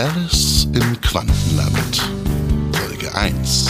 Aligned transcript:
Alice 0.00 0.66
im 0.72 0.98
Quantenland. 1.02 2.10
Folge 2.72 3.14
1. 3.14 3.66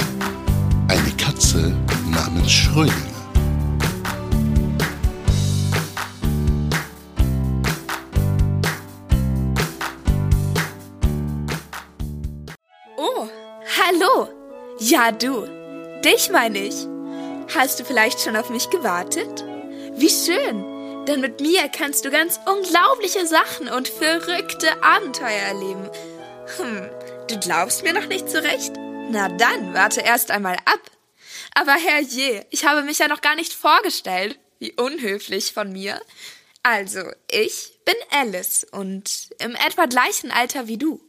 Eine 0.87 1.11
Katze 1.17 1.75
namens 2.09 2.53
Schrödinger. 2.53 2.95
Oh, 12.97 13.27
hallo. 13.81 14.29
Ja, 14.79 15.11
du. 15.11 15.49
Dich 16.05 16.31
meine 16.31 16.59
ich. 16.61 16.77
Hast 17.57 17.81
du 17.81 17.85
vielleicht 17.85 18.21
schon 18.21 18.37
auf 18.37 18.51
mich 18.51 18.71
gewartet? 18.71 19.45
Wie 19.97 20.09
schön. 20.09 20.65
Denn 21.09 21.23
mit 21.23 21.41
mir 21.41 21.69
kannst 21.77 22.05
du 22.05 22.11
ganz 22.13 22.39
unglaubliche 22.47 23.27
Sachen 23.27 23.67
und 23.69 23.89
verrückte 23.89 24.69
Abenteuer 24.81 25.43
erleben. 25.49 25.91
Hm, 26.59 26.91
du 27.29 27.39
glaubst 27.39 27.83
mir 27.83 27.93
noch 27.93 28.07
nicht 28.07 28.29
zurecht? 28.29 28.73
Na 29.11 29.29
dann, 29.29 29.75
warte 29.75 30.01
erst 30.01 30.31
einmal 30.31 30.57
ab. 30.65 30.81
Aber 31.55 31.73
herrje, 31.73 32.47
ich 32.51 32.65
habe 32.65 32.83
mich 32.83 32.99
ja 32.99 33.09
noch 33.09 33.21
gar 33.21 33.35
nicht 33.35 33.53
vorgestellt. 33.53 34.39
Wie 34.59 34.73
unhöflich 34.73 35.53
von 35.53 35.73
mir. 35.73 36.01
Also, 36.63 37.01
ich 37.31 37.79
bin 37.85 37.95
Alice 38.11 38.67
und 38.71 39.31
im 39.39 39.55
etwa 39.55 39.87
gleichen 39.87 40.31
Alter 40.31 40.67
wie 40.67 40.79
du. 40.79 41.01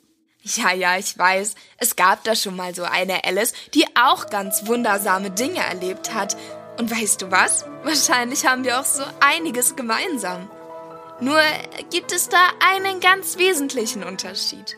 Ja, 0.41 0.73
ja, 0.73 0.97
ich 0.97 1.17
weiß. 1.17 1.55
Es 1.77 1.95
gab 1.95 2.23
da 2.23 2.35
schon 2.35 2.55
mal 2.55 2.73
so 2.73 2.83
eine 2.83 3.23
Alice, 3.25 3.53
die 3.73 3.85
auch 3.95 4.27
ganz 4.27 4.65
wundersame 4.65 5.29
Dinge 5.29 5.59
erlebt 5.59 6.13
hat. 6.13 6.35
Und 6.79 6.89
weißt 6.89 7.21
du 7.21 7.29
was? 7.29 7.65
Wahrscheinlich 7.83 8.45
haben 8.45 8.63
wir 8.63 8.79
auch 8.79 8.85
so 8.85 9.03
einiges 9.19 9.75
gemeinsam. 9.75 10.49
Nur 11.21 11.39
gibt 11.91 12.11
es 12.11 12.29
da 12.29 12.49
einen 12.59 12.99
ganz 12.99 13.37
wesentlichen 13.37 14.03
Unterschied. 14.03 14.75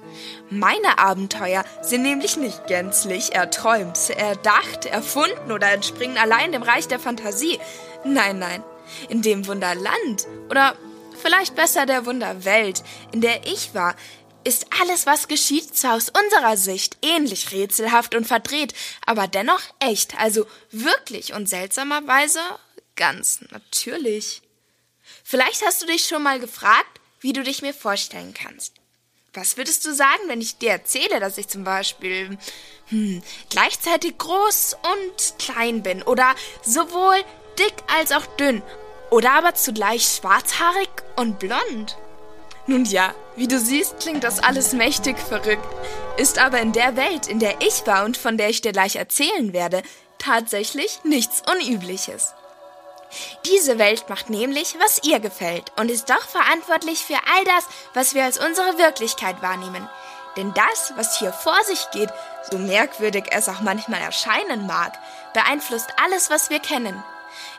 Meine 0.50 1.00
Abenteuer 1.00 1.64
sind 1.82 2.04
nämlich 2.04 2.36
nicht 2.36 2.68
gänzlich 2.68 3.34
erträumt, 3.34 4.10
erdacht, 4.10 4.86
erfunden 4.86 5.54
oder 5.54 5.72
entspringen 5.72 6.18
allein 6.18 6.52
dem 6.52 6.62
Reich 6.62 6.90
der 6.90 7.00
Fantasie. 7.00 7.60
Nein, 8.04 8.40
nein. 8.40 8.62
In 9.08 9.22
dem 9.22 9.48
Wunderland 9.48 10.28
oder 10.50 10.76
vielleicht 11.22 11.56
besser 11.56 11.86
der 11.86 12.06
Wunderwelt, 12.06 12.84
in 13.14 13.22
der 13.22 13.48
ich 13.48 13.74
war, 13.74 13.96
ist 14.44 14.68
alles, 14.82 15.06
was 15.06 15.30
geschieht, 15.30 15.78
zwar 15.78 15.96
aus 15.96 16.10
unserer 16.10 16.58
Sicht 16.58 16.98
ähnlich 17.02 17.54
rätselhaft 17.54 18.16
und 18.16 18.28
verdreht, 18.28 18.74
aber 19.06 19.28
dennoch 19.28 19.62
echt, 19.80 20.20
also 20.20 20.46
wirklich 20.72 21.34
und 21.34 21.48
seltsamerweise 21.48 22.42
ganz 22.98 23.40
natürlich. 23.52 24.42
Vielleicht 25.24 25.66
hast 25.66 25.82
du 25.82 25.86
dich 25.86 26.06
schon 26.08 26.22
mal 26.22 26.40
gefragt, 26.40 27.00
wie 27.22 27.34
du 27.34 27.44
dich 27.44 27.62
mir 27.62 27.74
vorstellen 27.74 28.34
kannst. 28.34 28.74
Was 29.34 29.58
würdest 29.58 29.84
du 29.86 29.94
sagen, 29.96 30.22
wenn 30.28 30.42
ich 30.42 30.60
dir 30.60 30.72
erzähle, 30.72 31.20
dass 31.20 31.40
ich 31.40 31.48
zum 31.48 31.64
Beispiel 31.64 32.38
hm, 32.90 33.24
gleichzeitig 33.50 34.18
groß 34.20 34.76
und 34.84 35.40
klein 35.40 35.82
bin 35.82 36.04
oder 36.04 36.36
sowohl 36.62 37.16
dick 37.58 37.74
als 37.88 38.12
auch 38.12 38.26
dünn 38.38 38.62
oder 39.10 39.32
aber 39.32 39.56
zugleich 39.56 40.04
schwarzhaarig 40.04 40.90
und 41.16 41.40
blond? 41.40 41.98
Nun 42.68 42.86
ja, 42.86 43.16
wie 43.36 43.48
du 43.48 43.60
siehst, 43.60 44.00
klingt 44.00 44.24
das 44.24 44.40
alles 44.40 44.74
mächtig 44.74 45.18
verrückt, 45.18 45.68
ist 46.18 46.38
aber 46.38 46.62
in 46.62 46.72
der 46.72 46.96
Welt, 46.96 47.28
in 47.28 47.40
der 47.40 47.62
ich 47.62 47.88
war 47.88 48.06
und 48.06 48.18
von 48.18 48.38
der 48.38 48.50
ich 48.50 48.62
dir 48.62 48.72
gleich 48.72 48.98
erzählen 48.98 49.52
werde, 49.52 49.82
tatsächlich 50.20 51.00
nichts 51.04 51.42
Unübliches. 51.52 52.34
Diese 53.46 53.78
Welt 53.80 54.10
macht 54.10 54.30
nämlich, 54.30 54.76
was 54.80 55.02
ihr 55.04 55.20
gefällt 55.20 55.72
und 55.78 55.90
ist 55.90 56.10
doch 56.10 56.28
verantwortlich 56.28 57.00
für 57.06 57.16
all 57.16 57.44
das, 57.46 57.68
was 57.94 58.14
wir 58.14 58.24
als 58.24 58.38
unsere 58.38 58.78
Wirklichkeit 58.78 59.42
wahrnehmen. 59.42 59.88
Denn 60.36 60.54
das, 60.54 60.94
was 60.96 61.20
hier 61.20 61.32
vor 61.32 61.62
sich 61.66 61.92
geht, 61.92 62.10
so 62.50 62.58
merkwürdig 62.58 63.26
es 63.30 63.48
auch 63.50 63.62
manchmal 63.62 64.02
erscheinen 64.02 64.66
mag, 64.66 64.98
beeinflusst 65.34 65.90
alles, 66.04 66.30
was 66.30 66.50
wir 66.50 66.60
kennen. 66.60 67.04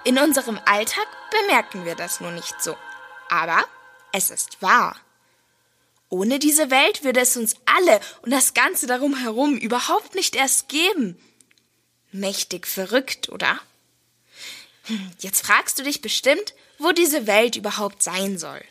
In 0.04 0.18
unserem 0.18 0.58
Alltag 0.64 1.06
bemerken 1.30 1.84
wir 1.84 1.94
das 1.94 2.20
nur 2.20 2.30
nicht 2.30 2.60
so. 2.60 2.76
Aber 3.28 3.64
es 4.12 4.30
ist 4.30 4.60
wahr. 4.62 4.96
Ohne 6.08 6.38
diese 6.38 6.70
Welt 6.70 7.02
würde 7.02 7.20
es 7.20 7.36
uns 7.36 7.56
alle 7.64 8.00
und 8.22 8.30
das 8.30 8.54
Ganze 8.54 8.86
darum 8.86 9.16
herum 9.16 9.56
überhaupt 9.56 10.14
nicht 10.14 10.36
erst 10.36 10.68
geben. 10.68 11.18
Mächtig 12.12 12.66
verrückt, 12.66 13.30
oder? 13.30 13.58
Jetzt 15.18 15.46
fragst 15.46 15.78
du 15.78 15.82
dich 15.82 16.00
bestimmt, 16.00 16.54
wo 16.78 16.92
diese 16.92 17.26
Welt 17.26 17.56
überhaupt 17.56 18.02
sein 18.02 18.38
soll. 18.38 18.62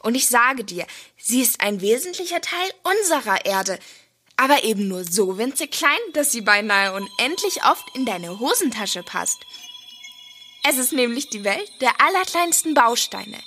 Und 0.00 0.14
ich 0.14 0.28
sage 0.28 0.64
dir, 0.64 0.86
sie 1.16 1.42
ist 1.42 1.60
ein 1.60 1.80
wesentlicher 1.80 2.40
Teil 2.40 2.70
unserer 2.82 3.44
Erde, 3.44 3.78
aber 4.36 4.64
eben 4.64 4.88
nur 4.88 5.04
so 5.04 5.38
winzig 5.38 5.72
klein, 5.72 5.98
dass 6.12 6.32
sie 6.32 6.42
beinahe 6.42 6.92
unendlich 6.92 7.64
oft 7.64 7.84
in 7.94 8.04
deine 8.04 8.38
Hosentasche 8.38 9.02
passt. 9.02 9.38
Es 10.68 10.78
ist 10.78 10.92
nämlich 10.92 11.30
die 11.30 11.44
Welt 11.44 11.70
der 11.80 12.00
allerkleinsten 12.00 12.74
Bausteine, 12.74 13.38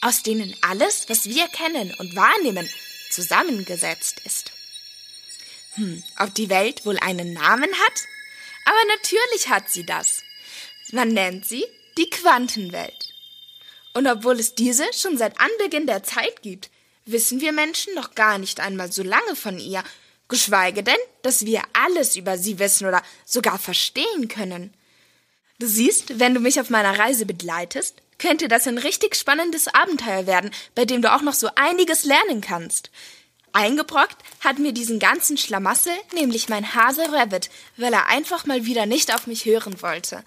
aus 0.00 0.22
denen 0.22 0.56
alles, 0.62 1.08
was 1.08 1.26
wir 1.26 1.46
kennen 1.48 1.94
und 1.94 2.16
wahrnehmen, 2.16 2.68
zusammengesetzt 3.10 4.20
ist. 4.24 4.52
Hm, 5.74 6.02
ob 6.18 6.34
die 6.34 6.48
Welt 6.48 6.86
wohl 6.86 6.98
einen 6.98 7.32
Namen 7.32 7.70
hat? 7.72 8.02
Aber 8.64 8.78
natürlich 8.88 9.48
hat 9.48 9.70
sie 9.70 9.84
das. 9.84 10.22
Man 10.92 11.08
nennt 11.08 11.46
sie 11.46 11.64
die 11.96 12.10
Quantenwelt. 12.10 13.10
Und 13.94 14.06
obwohl 14.06 14.38
es 14.38 14.54
diese 14.54 14.84
schon 14.92 15.16
seit 15.18 15.40
Anbeginn 15.40 15.86
der 15.86 16.02
Zeit 16.02 16.42
gibt, 16.42 16.70
wissen 17.04 17.40
wir 17.40 17.52
Menschen 17.52 17.94
noch 17.94 18.14
gar 18.14 18.38
nicht 18.38 18.60
einmal 18.60 18.92
so 18.92 19.02
lange 19.02 19.36
von 19.36 19.58
ihr, 19.58 19.82
geschweige 20.28 20.82
denn, 20.82 20.96
dass 21.22 21.44
wir 21.44 21.62
alles 21.72 22.16
über 22.16 22.38
sie 22.38 22.58
wissen 22.58 22.86
oder 22.86 23.02
sogar 23.24 23.58
verstehen 23.58 24.28
können. 24.28 24.72
Du 25.58 25.66
siehst, 25.66 26.18
wenn 26.18 26.34
du 26.34 26.40
mich 26.40 26.60
auf 26.60 26.70
meiner 26.70 26.98
Reise 26.98 27.26
begleitest, 27.26 27.96
könnte 28.18 28.48
das 28.48 28.66
ein 28.66 28.78
richtig 28.78 29.16
spannendes 29.16 29.68
Abenteuer 29.68 30.26
werden, 30.26 30.50
bei 30.74 30.84
dem 30.84 31.02
du 31.02 31.12
auch 31.12 31.22
noch 31.22 31.34
so 31.34 31.48
einiges 31.56 32.04
lernen 32.04 32.40
kannst. 32.40 32.90
Eingebrockt 33.52 34.16
hat 34.40 34.58
mir 34.58 34.72
diesen 34.72 35.00
ganzen 35.00 35.36
Schlamassel 35.36 35.92
nämlich 36.14 36.48
mein 36.48 36.74
Hase 36.74 37.12
Rabbit, 37.12 37.50
weil 37.76 37.92
er 37.92 38.06
einfach 38.06 38.46
mal 38.46 38.64
wieder 38.64 38.86
nicht 38.86 39.12
auf 39.12 39.26
mich 39.26 39.44
hören 39.44 39.82
wollte. 39.82 40.22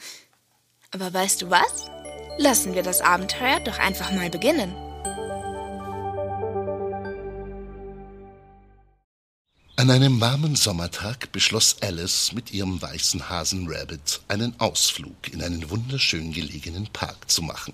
Aber 0.93 1.11
weißt 1.11 1.41
du 1.41 1.49
was? 1.49 1.89
Lassen 2.37 2.75
wir 2.75 2.83
das 2.83 3.01
Abenteuer 3.01 3.59
doch 3.61 3.79
einfach 3.79 4.11
mal 4.11 4.29
beginnen. 4.29 4.75
An 9.75 9.89
einem 9.89 10.21
warmen 10.21 10.55
Sommertag 10.55 11.31
beschloss 11.31 11.77
Alice 11.81 12.31
mit 12.33 12.53
ihrem 12.53 12.79
weißen 12.79 13.27
Hasen 13.27 13.67
Rabbit 13.67 14.21
einen 14.27 14.57
Ausflug 14.59 15.29
in 15.31 15.41
einen 15.41 15.69
wunderschön 15.71 16.31
gelegenen 16.31 16.87
Park 16.87 17.29
zu 17.29 17.41
machen. 17.41 17.73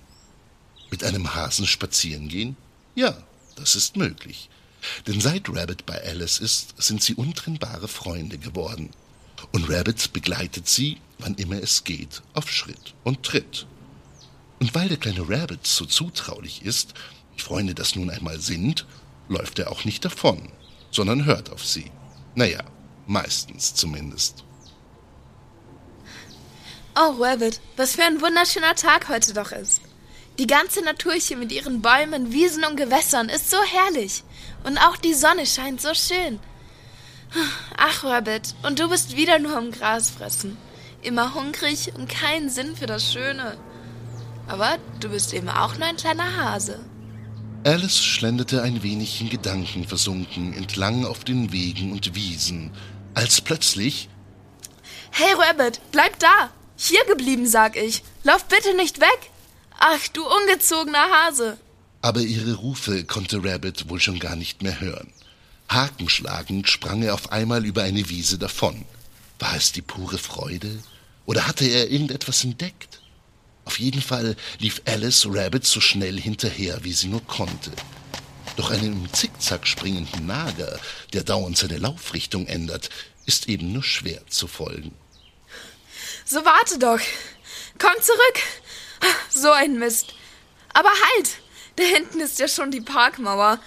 Mit 0.90 1.04
einem 1.04 1.34
Hasen 1.34 1.66
spazieren 1.66 2.28
gehen? 2.28 2.56
Ja, 2.94 3.16
das 3.54 3.76
ist 3.76 3.96
möglich. 3.96 4.48
Denn 5.06 5.20
seit 5.20 5.46
Rabbit 5.50 5.84
bei 5.84 6.02
Alice 6.02 6.38
ist, 6.38 6.74
sind 6.78 7.02
sie 7.02 7.14
untrennbare 7.14 7.86
Freunde 7.86 8.38
geworden 8.38 8.88
und 9.52 9.68
Rabbit 9.68 10.12
begleitet 10.12 10.68
sie, 10.68 10.98
wann 11.18 11.34
immer 11.34 11.62
es 11.62 11.84
geht, 11.84 12.22
auf 12.34 12.50
Schritt 12.50 12.94
und 13.04 13.22
Tritt. 13.22 13.66
Und 14.60 14.74
weil 14.74 14.88
der 14.88 14.98
kleine 14.98 15.28
Rabbit 15.28 15.66
so 15.66 15.86
zutraulich 15.86 16.64
ist, 16.64 16.94
wie 17.34 17.40
Freunde 17.40 17.74
das 17.74 17.96
nun 17.96 18.10
einmal 18.10 18.40
sind, 18.40 18.86
läuft 19.28 19.58
er 19.58 19.70
auch 19.70 19.84
nicht 19.84 20.04
davon, 20.04 20.50
sondern 20.90 21.24
hört 21.24 21.50
auf 21.50 21.64
sie. 21.64 21.90
Naja, 22.34 22.62
meistens 23.06 23.74
zumindest. 23.74 24.44
Oh, 26.96 27.22
Rabbit, 27.22 27.60
was 27.76 27.94
für 27.94 28.04
ein 28.04 28.20
wunderschöner 28.20 28.74
Tag 28.74 29.08
heute 29.08 29.32
doch 29.32 29.52
ist. 29.52 29.80
Die 30.38 30.46
ganze 30.46 30.82
Natur 30.82 31.14
hier 31.14 31.36
mit 31.36 31.52
ihren 31.52 31.82
Bäumen, 31.82 32.32
Wiesen 32.32 32.64
und 32.64 32.76
Gewässern 32.76 33.28
ist 33.28 33.50
so 33.50 33.58
herrlich. 33.62 34.22
Und 34.64 34.78
auch 34.78 34.96
die 34.96 35.14
Sonne 35.14 35.46
scheint 35.46 35.80
so 35.80 35.94
schön. 35.94 36.40
Ach, 37.76 38.04
Rabbit, 38.04 38.54
und 38.62 38.78
du 38.78 38.88
bist 38.88 39.16
wieder 39.16 39.38
nur 39.38 39.56
am 39.56 39.70
Gras 39.70 40.10
fressen. 40.10 40.56
Immer 41.02 41.34
hungrig 41.34 41.92
und 41.94 42.08
keinen 42.08 42.50
Sinn 42.50 42.76
für 42.76 42.86
das 42.86 43.12
Schöne. 43.12 43.56
Aber 44.48 44.78
du 45.00 45.08
bist 45.10 45.32
eben 45.32 45.48
auch 45.48 45.76
nur 45.76 45.86
ein 45.86 45.96
kleiner 45.96 46.36
Hase. 46.36 46.80
Alice 47.64 48.02
schlenderte 48.02 48.62
ein 48.62 48.82
wenig 48.82 49.20
in 49.20 49.28
Gedanken 49.28 49.86
versunken 49.86 50.54
entlang 50.54 51.04
auf 51.04 51.24
den 51.24 51.52
Wegen 51.52 51.92
und 51.92 52.14
Wiesen, 52.14 52.70
als 53.14 53.40
plötzlich 53.40 54.08
Hey 55.10 55.34
Rabbit, 55.34 55.80
bleib 55.92 56.18
da! 56.18 56.50
Hier 56.76 57.04
geblieben, 57.04 57.46
sag 57.46 57.76
ich. 57.76 58.02
Lauf 58.22 58.46
bitte 58.46 58.74
nicht 58.76 59.00
weg! 59.00 59.30
Ach, 59.78 60.08
du 60.12 60.22
ungezogener 60.24 61.04
Hase! 61.10 61.58
Aber 62.00 62.20
ihre 62.20 62.54
Rufe 62.54 63.04
konnte 63.04 63.44
Rabbit 63.44 63.90
wohl 63.90 64.00
schon 64.00 64.18
gar 64.18 64.36
nicht 64.36 64.62
mehr 64.62 64.80
hören. 64.80 65.12
Hakenschlagend 65.70 66.68
sprang 66.68 67.02
er 67.02 67.14
auf 67.14 67.30
einmal 67.30 67.64
über 67.64 67.82
eine 67.82 68.08
Wiese 68.08 68.38
davon. 68.38 68.84
War 69.38 69.54
es 69.56 69.70
die 69.72 69.82
pure 69.82 70.18
Freude? 70.18 70.82
Oder 71.26 71.46
hatte 71.46 71.64
er 71.64 71.90
irgendetwas 71.90 72.42
entdeckt? 72.42 73.00
Auf 73.64 73.78
jeden 73.78 74.02
Fall 74.02 74.36
lief 74.58 74.82
Alice 74.84 75.26
Rabbit 75.28 75.64
so 75.64 75.80
schnell 75.80 76.20
hinterher, 76.20 76.82
wie 76.82 76.92
sie 76.92 77.06
nur 77.06 77.24
konnte. 77.24 77.70
Doch 78.56 78.72
einem 78.72 79.10
zickzack 79.12 79.66
springenden 79.66 80.26
Nager, 80.26 80.78
der 81.12 81.22
dauernd 81.22 81.56
seine 81.56 81.78
Laufrichtung 81.78 82.46
ändert, 82.48 82.90
ist 83.26 83.48
eben 83.48 83.72
nur 83.72 83.84
schwer 83.84 84.26
zu 84.26 84.48
folgen. 84.48 84.92
So 86.24 86.44
warte 86.44 86.78
doch. 86.78 87.00
Komm 87.78 88.02
zurück. 88.02 88.40
So 89.30 89.52
ein 89.52 89.78
Mist. 89.78 90.14
Aber 90.74 90.90
halt! 90.90 91.38
Da 91.76 91.84
hinten 91.84 92.20
ist 92.20 92.40
ja 92.40 92.48
schon 92.48 92.72
die 92.72 92.80
Parkmauer. 92.80 93.60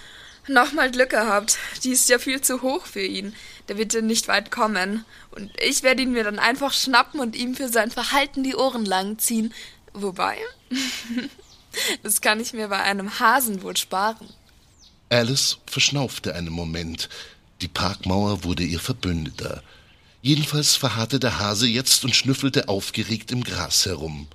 Nochmal 0.48 0.90
Glück 0.90 1.10
gehabt. 1.10 1.58
Die 1.82 1.90
ist 1.90 2.08
ja 2.08 2.18
viel 2.18 2.40
zu 2.40 2.62
hoch 2.62 2.86
für 2.86 3.02
ihn. 3.04 3.34
Der 3.68 3.78
wird 3.78 3.94
ja 3.94 4.02
nicht 4.02 4.28
weit 4.28 4.50
kommen. 4.50 5.04
Und 5.30 5.50
ich 5.60 5.82
werde 5.82 6.02
ihn 6.02 6.12
mir 6.12 6.24
dann 6.24 6.38
einfach 6.38 6.72
schnappen 6.72 7.20
und 7.20 7.34
ihm 7.34 7.54
für 7.54 7.68
sein 7.68 7.90
Verhalten 7.90 8.42
die 8.42 8.54
Ohren 8.54 8.84
lang 8.84 9.18
ziehen. 9.18 9.54
Wobei, 9.94 10.36
das 12.02 12.20
kann 12.20 12.40
ich 12.40 12.52
mir 12.52 12.68
bei 12.68 12.82
einem 12.82 13.18
Hasen 13.20 13.62
wohl 13.62 13.76
sparen. 13.76 14.28
Alice 15.08 15.58
verschnaufte 15.66 16.34
einen 16.34 16.50
Moment. 16.52 17.08
Die 17.60 17.68
Parkmauer 17.68 18.44
wurde 18.44 18.64
ihr 18.64 18.80
Verbündeter. 18.80 19.62
Jedenfalls 20.20 20.76
verharrte 20.76 21.20
der 21.20 21.38
Hase 21.38 21.66
jetzt 21.66 22.04
und 22.04 22.16
schnüffelte 22.16 22.68
aufgeregt 22.68 23.30
im 23.30 23.44
Gras 23.44 23.86
herum. 23.86 24.26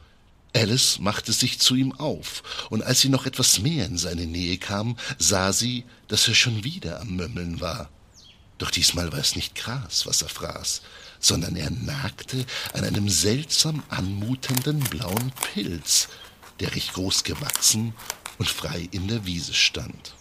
Alice 0.56 1.00
machte 1.00 1.32
sich 1.32 1.60
zu 1.60 1.76
ihm 1.76 1.92
auf, 1.94 2.44
und 2.70 2.84
als 2.84 3.02
sie 3.02 3.10
noch 3.10 3.26
etwas 3.26 3.60
mehr 3.60 3.86
in 3.86 3.98
seine 3.98 4.26
Nähe 4.26 4.58
kam, 4.58 4.98
sah 5.18 5.54
sie, 5.54 5.86
dass 6.08 6.28
er 6.28 6.36
schon 6.36 6.64
wieder 6.64 7.02
am 7.02 7.16
Mümmeln 7.16 7.62
war. 7.62 7.90
Doch 8.58 8.72
diesmal 8.72 9.12
war 9.12 9.20
es 9.20 9.36
nicht 9.36 9.56
Gras, 9.56 10.06
was 10.06 10.22
er 10.22 10.30
fraß, 10.30 10.82
sondern 11.20 11.56
er 11.56 11.70
nagte 11.72 12.46
an 12.74 12.84
einem 12.84 13.10
seltsam 13.10 13.84
anmutenden 13.90 14.80
blauen 14.82 15.32
Pilz, 15.54 16.10
der 16.60 16.76
recht 16.76 16.94
groß 16.94 17.24
gewachsen 17.24 17.94
und 18.38 18.50
frei 18.50 18.90
in 18.92 19.08
der 19.08 19.26
Wiese 19.26 19.54
stand. 19.54 20.16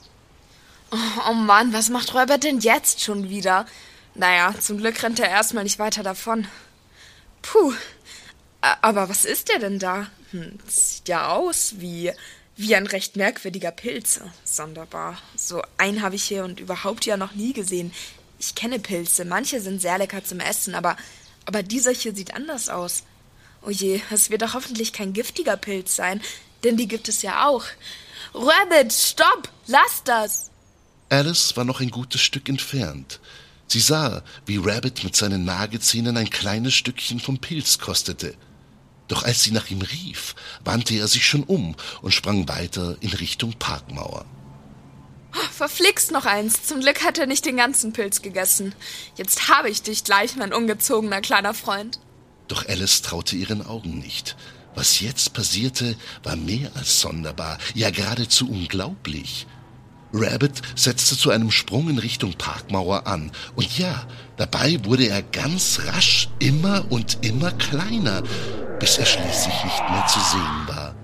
Oh, 0.90 0.96
oh 1.30 1.34
Mann, 1.34 1.72
was 1.72 1.88
macht 1.88 2.14
Robert 2.14 2.44
denn 2.44 2.60
jetzt 2.60 3.00
schon 3.02 3.28
wieder? 3.28 3.66
Naja, 4.14 4.54
zum 4.58 4.78
Glück 4.78 5.02
rennt 5.02 5.20
er 5.20 5.28
erstmal 5.28 5.64
nicht 5.64 5.78
weiter 5.78 6.02
davon. 6.02 6.46
Puh, 7.42 7.74
aber 8.60 9.08
was 9.08 9.24
ist 9.24 9.48
der 9.48 9.58
denn 9.58 9.78
da? 9.78 10.08
Hm, 10.30 10.58
sieht 10.66 11.08
ja 11.08 11.28
aus 11.28 11.74
wie, 11.78 12.12
wie 12.56 12.74
ein 12.74 12.86
recht 12.86 13.16
merkwürdiger 13.16 13.70
Pilz. 13.70 14.20
Sonderbar. 14.44 15.18
So 15.36 15.62
einen 15.76 16.02
habe 16.02 16.16
ich 16.16 16.24
hier 16.24 16.44
und 16.44 16.60
überhaupt 16.60 17.06
ja 17.06 17.16
noch 17.16 17.32
nie 17.32 17.52
gesehen. 17.52 17.92
Ich 18.38 18.54
kenne 18.54 18.78
Pilze, 18.78 19.24
manche 19.24 19.60
sind 19.60 19.80
sehr 19.80 19.98
lecker 19.98 20.24
zum 20.24 20.40
Essen, 20.40 20.74
aber, 20.74 20.96
aber 21.44 21.62
dieser 21.62 21.92
hier 21.92 22.14
sieht 22.14 22.34
anders 22.34 22.68
aus. 22.68 23.02
Oh 23.62 23.70
je, 23.70 24.00
es 24.10 24.30
wird 24.30 24.42
doch 24.42 24.54
hoffentlich 24.54 24.92
kein 24.92 25.12
giftiger 25.12 25.56
Pilz 25.56 25.96
sein, 25.96 26.20
denn 26.62 26.76
die 26.76 26.86
gibt 26.86 27.08
es 27.08 27.22
ja 27.22 27.48
auch. 27.48 27.64
Rabbit, 28.34 28.92
stopp! 28.92 29.48
Lass 29.66 30.02
das! 30.04 30.50
Alice 31.08 31.56
war 31.56 31.64
noch 31.64 31.80
ein 31.80 31.90
gutes 31.90 32.20
Stück 32.20 32.48
entfernt. 32.48 33.18
Sie 33.66 33.80
sah, 33.80 34.22
wie 34.46 34.58
Rabbit 34.58 35.04
mit 35.04 35.16
seinen 35.16 35.44
Nagezähnen 35.44 36.16
ein 36.16 36.30
kleines 36.30 36.74
Stückchen 36.74 37.20
vom 37.20 37.38
Pilz 37.38 37.78
kostete. 37.78 38.34
Doch 39.08 39.22
als 39.24 39.42
sie 39.42 39.50
nach 39.50 39.70
ihm 39.70 39.80
rief, 39.80 40.34
wandte 40.64 40.94
er 40.94 41.08
sich 41.08 41.26
schon 41.26 41.42
um 41.42 41.74
und 42.02 42.12
sprang 42.12 42.46
weiter 42.48 42.96
in 43.00 43.10
Richtung 43.10 43.54
Parkmauer. 43.58 44.24
Verflixt 45.52 46.10
noch 46.10 46.24
eins. 46.24 46.62
Zum 46.64 46.80
Glück 46.80 47.04
hat 47.04 47.18
er 47.18 47.26
nicht 47.26 47.44
den 47.44 47.56
ganzen 47.56 47.92
Pilz 47.92 48.22
gegessen. 48.22 48.74
Jetzt 49.16 49.48
habe 49.48 49.70
ich 49.70 49.82
dich 49.82 50.04
gleich, 50.04 50.36
mein 50.36 50.52
ungezogener 50.52 51.20
kleiner 51.20 51.54
Freund. 51.54 52.00
Doch 52.48 52.66
Alice 52.66 53.02
traute 53.02 53.36
ihren 53.36 53.64
Augen 53.64 53.98
nicht. 53.98 54.36
Was 54.74 55.00
jetzt 55.00 55.32
passierte, 55.32 55.96
war 56.22 56.36
mehr 56.36 56.70
als 56.74 57.00
sonderbar, 57.00 57.58
ja 57.74 57.90
geradezu 57.90 58.48
unglaublich. 58.48 59.46
Rabbit 60.12 60.62
setzte 60.74 61.16
zu 61.16 61.30
einem 61.30 61.50
Sprung 61.50 61.88
in 61.90 61.98
Richtung 61.98 62.32
Parkmauer 62.34 63.06
an. 63.06 63.30
Und 63.56 63.78
ja, 63.78 64.06
dabei 64.36 64.78
wurde 64.84 65.08
er 65.08 65.22
ganz 65.22 65.80
rasch 65.86 66.28
immer 66.38 66.86
und 66.90 67.18
immer 67.24 67.52
kleiner, 67.52 68.22
bis 68.80 68.98
er 68.98 69.06
schließlich 69.06 69.64
nicht 69.64 69.90
mehr 69.90 70.06
zu 70.06 70.20
sehen 70.20 70.66
war. 70.66 70.94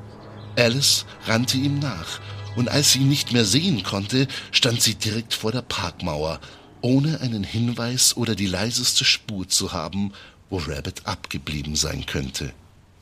Alice 0.57 1.05
rannte 1.27 1.57
ihm 1.57 1.79
nach 1.81 2.21
und 2.57 2.69
als 2.69 2.93
sie 2.93 3.01
ihn 3.01 3.09
nicht 3.09 3.33
mehr 3.33 3.45
sehen 3.45 3.83
konnte, 3.83 4.29
stand 4.53 4.81
sie 4.83 4.95
direkt 4.95 5.35
vor 5.35 5.53
der 5.53 5.63
Parkmauer, 5.63 6.41
ohne 6.81 7.21
einen 7.21 7.45
Hinweis 7.45 8.17
oder 8.17 8.35
die 8.35 8.47
leiseste 8.47 9.05
Spur 9.05 9.49
zu 9.49 9.73
haben, 9.73 10.13
wo 10.51 10.59
Rabbit 10.59 11.07
abgeblieben 11.07 11.77
sein 11.77 12.07
könnte. 12.07 12.53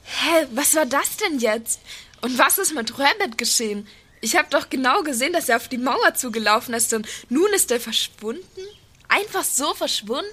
Hä, 0.05 0.47
was 0.55 0.75
war 0.75 0.87
das 0.87 1.17
denn 1.17 1.39
jetzt? 1.39 1.81
Und 2.23 2.39
was 2.39 2.59
ist 2.59 2.75
mit 2.75 2.99
Rabbit 2.99 3.37
geschehen? 3.37 3.87
Ich 4.23 4.37
habe 4.37 4.49
doch 4.51 4.71
genau 4.71 5.03
gesehen, 5.03 5.33
dass 5.33 5.49
er 5.49 5.57
auf 5.57 5.67
die 5.67 5.79
Mauer 5.79 6.15
zugelaufen 6.15 6.75
ist 6.75 6.95
und 6.95 7.09
nun 7.29 7.53
ist 7.53 7.73
er 7.73 7.81
verschwunden? 7.81 8.63
Einfach 9.09 9.43
so 9.43 9.75
verschwunden? 9.75 10.25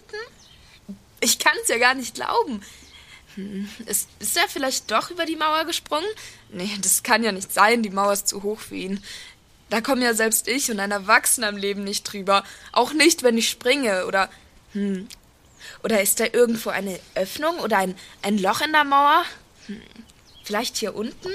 Ich 1.21 1.39
kann 1.39 1.56
es 1.63 1.69
ja 1.69 1.80
gar 1.80 1.95
nicht 1.95 2.13
glauben. 2.13 2.62
Hm, 3.33 3.68
ist, 3.88 4.07
ist 4.19 4.38
er 4.38 4.47
vielleicht 4.47 4.91
doch 4.91 5.09
über 5.09 5.25
die 5.25 5.36
Mauer 5.36 5.65
gesprungen? 5.65 6.07
Nee, 6.51 6.77
das 6.81 7.01
kann 7.01 7.24
ja 7.24 7.31
nicht 7.31 7.51
sein, 7.51 7.81
die 7.81 7.89
Mauer 7.89 8.13
ist 8.13 8.27
zu 8.27 8.44
hoch 8.44 8.59
für 8.59 8.75
ihn. 8.75 9.03
Da 9.71 9.81
komme 9.81 10.03
ja 10.03 10.13
selbst 10.13 10.47
ich 10.47 10.69
und 10.69 10.80
ein 10.80 10.91
Erwachsener 10.91 11.50
im 11.50 11.57
Leben 11.57 11.83
nicht 11.83 12.03
drüber. 12.03 12.44
Auch 12.71 12.94
nicht, 12.94 13.24
wenn 13.24 13.39
ich 13.39 13.50
springe 13.50 14.06
oder. 14.06 14.30
Hm. 14.74 15.07
Oder 15.83 16.01
ist 16.01 16.19
da 16.19 16.25
irgendwo 16.31 16.69
eine 16.69 17.00
Öffnung 17.15 17.57
oder 17.59 17.77
ein, 17.77 17.95
ein 18.21 18.38
Loch 18.38 18.62
in 18.62 18.71
der 18.71 18.83
Mauer? 18.83 19.25
Hm. 19.65 19.81
Vielleicht 20.44 20.77
hier 20.77 20.94
unten? 20.95 21.31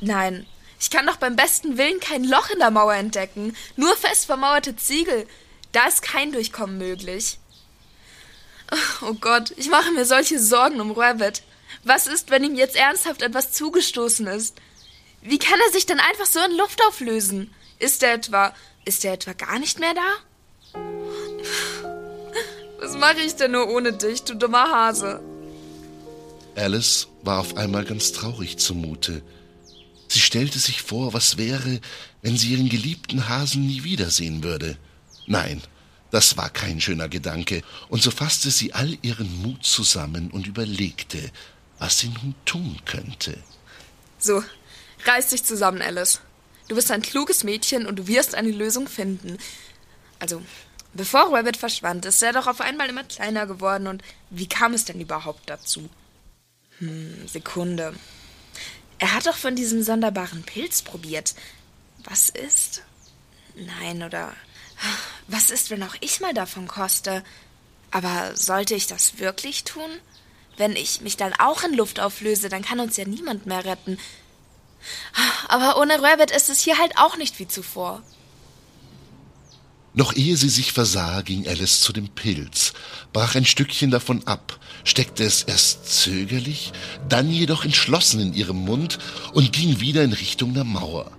Nein, 0.00 0.46
ich 0.80 0.90
kann 0.90 1.06
doch 1.06 1.16
beim 1.16 1.36
besten 1.36 1.76
Willen 1.76 2.00
kein 2.00 2.24
Loch 2.24 2.50
in 2.50 2.58
der 2.60 2.70
Mauer 2.70 2.94
entdecken. 2.94 3.56
Nur 3.76 3.96
fest 3.96 4.26
vermauerte 4.26 4.76
Ziegel. 4.76 5.26
Da 5.72 5.86
ist 5.86 6.02
kein 6.02 6.32
Durchkommen 6.32 6.78
möglich. 6.78 7.38
Oh 9.02 9.14
Gott, 9.14 9.52
ich 9.56 9.70
mache 9.70 9.90
mir 9.92 10.04
solche 10.04 10.38
Sorgen 10.38 10.80
um 10.80 10.92
Rabbit. 10.92 11.42
Was 11.84 12.06
ist, 12.06 12.30
wenn 12.30 12.44
ihm 12.44 12.54
jetzt 12.54 12.76
ernsthaft 12.76 13.22
etwas 13.22 13.52
zugestoßen 13.52 14.26
ist? 14.26 14.56
Wie 15.22 15.38
kann 15.38 15.58
er 15.66 15.72
sich 15.72 15.86
denn 15.86 16.00
einfach 16.00 16.26
so 16.26 16.38
in 16.40 16.56
Luft 16.56 16.80
auflösen? 16.86 17.52
Ist 17.78 18.02
er 18.02 18.14
etwa, 18.14 18.54
ist 18.84 19.04
er 19.04 19.14
etwa 19.14 19.32
gar 19.32 19.58
nicht 19.58 19.78
mehr 19.80 19.94
da? 19.94 20.80
Was 22.78 22.96
mache 22.96 23.20
ich 23.20 23.34
denn 23.36 23.52
nur 23.52 23.68
ohne 23.68 23.92
dich, 23.92 24.22
du 24.22 24.34
dummer 24.34 24.70
Hase? 24.70 25.20
Alice 26.54 27.08
war 27.22 27.40
auf 27.40 27.56
einmal 27.56 27.84
ganz 27.84 28.12
traurig 28.12 28.58
zumute. 28.58 29.22
Sie 30.08 30.20
stellte 30.20 30.58
sich 30.58 30.82
vor, 30.82 31.12
was 31.12 31.36
wäre, 31.36 31.80
wenn 32.22 32.36
sie 32.36 32.52
ihren 32.52 32.68
geliebten 32.68 33.28
Hasen 33.28 33.66
nie 33.66 33.84
wiedersehen 33.84 34.42
würde. 34.42 34.78
Nein, 35.26 35.62
das 36.10 36.36
war 36.38 36.48
kein 36.48 36.80
schöner 36.80 37.08
Gedanke, 37.08 37.62
und 37.90 38.02
so 38.02 38.10
fasste 38.10 38.50
sie 38.50 38.72
all 38.72 38.96
ihren 39.02 39.42
Mut 39.42 39.64
zusammen 39.64 40.30
und 40.30 40.46
überlegte, 40.46 41.30
was 41.78 41.98
sie 41.98 42.08
nun 42.08 42.34
tun 42.46 42.80
könnte. 42.86 43.36
So, 44.18 44.42
reiß 45.04 45.28
dich 45.28 45.44
zusammen, 45.44 45.82
Alice. 45.82 46.20
Du 46.68 46.74
bist 46.74 46.90
ein 46.90 47.02
kluges 47.02 47.44
Mädchen 47.44 47.86
und 47.86 47.96
du 47.96 48.08
wirst 48.08 48.34
eine 48.34 48.50
Lösung 48.50 48.88
finden. 48.88 49.38
Also, 50.18 50.42
bevor 50.94 51.32
Rabbit 51.32 51.56
verschwand, 51.56 52.04
ist 52.06 52.22
er 52.22 52.32
doch 52.32 52.46
auf 52.46 52.60
einmal 52.60 52.88
immer 52.88 53.04
kleiner 53.04 53.46
geworden 53.46 53.86
und 53.86 54.02
wie 54.30 54.48
kam 54.48 54.74
es 54.74 54.84
denn 54.84 55.00
überhaupt 55.00 55.48
dazu? 55.48 55.88
Hm, 56.78 57.28
Sekunde. 57.28 57.94
Er 58.98 59.14
hat 59.14 59.26
doch 59.26 59.36
von 59.36 59.54
diesem 59.54 59.82
sonderbaren 59.82 60.42
Pilz 60.42 60.82
probiert. 60.82 61.34
Was 62.04 62.28
ist? 62.28 62.82
Nein, 63.54 64.02
oder 64.02 64.32
was 65.26 65.50
ist, 65.50 65.70
wenn 65.70 65.82
auch 65.82 65.96
ich 66.00 66.20
mal 66.20 66.34
davon 66.34 66.68
koste? 66.68 67.24
Aber 67.90 68.36
sollte 68.36 68.74
ich 68.74 68.86
das 68.86 69.18
wirklich 69.18 69.64
tun? 69.64 69.90
Wenn 70.56 70.74
ich 70.76 71.00
mich 71.00 71.16
dann 71.16 71.32
auch 71.34 71.62
in 71.62 71.74
Luft 71.74 72.00
auflöse, 72.00 72.48
dann 72.48 72.62
kann 72.62 72.80
uns 72.80 72.96
ja 72.96 73.04
niemand 73.04 73.46
mehr 73.46 73.64
retten. 73.64 73.98
Aber 75.48 75.80
ohne 75.80 76.02
Rabbit 76.02 76.30
ist 76.30 76.48
es 76.48 76.60
hier 76.60 76.78
halt 76.78 76.98
auch 76.98 77.16
nicht 77.16 77.38
wie 77.38 77.48
zuvor. 77.48 78.02
Noch 79.94 80.14
ehe 80.14 80.36
sie 80.36 80.48
sich 80.48 80.72
versah, 80.72 81.22
ging 81.22 81.48
Alice 81.48 81.80
zu 81.80 81.92
dem 81.92 82.08
Pilz, 82.08 82.72
brach 83.12 83.34
ein 83.34 83.44
Stückchen 83.44 83.90
davon 83.90 84.26
ab, 84.26 84.60
steckte 84.84 85.24
es 85.24 85.42
erst 85.42 86.00
zögerlich, 86.00 86.72
dann 87.08 87.30
jedoch 87.30 87.64
entschlossen 87.64 88.20
in 88.20 88.34
ihrem 88.34 88.58
Mund 88.58 88.98
und 89.32 89.52
ging 89.52 89.80
wieder 89.80 90.04
in 90.04 90.12
Richtung 90.12 90.54
der 90.54 90.64
Mauer. 90.64 91.10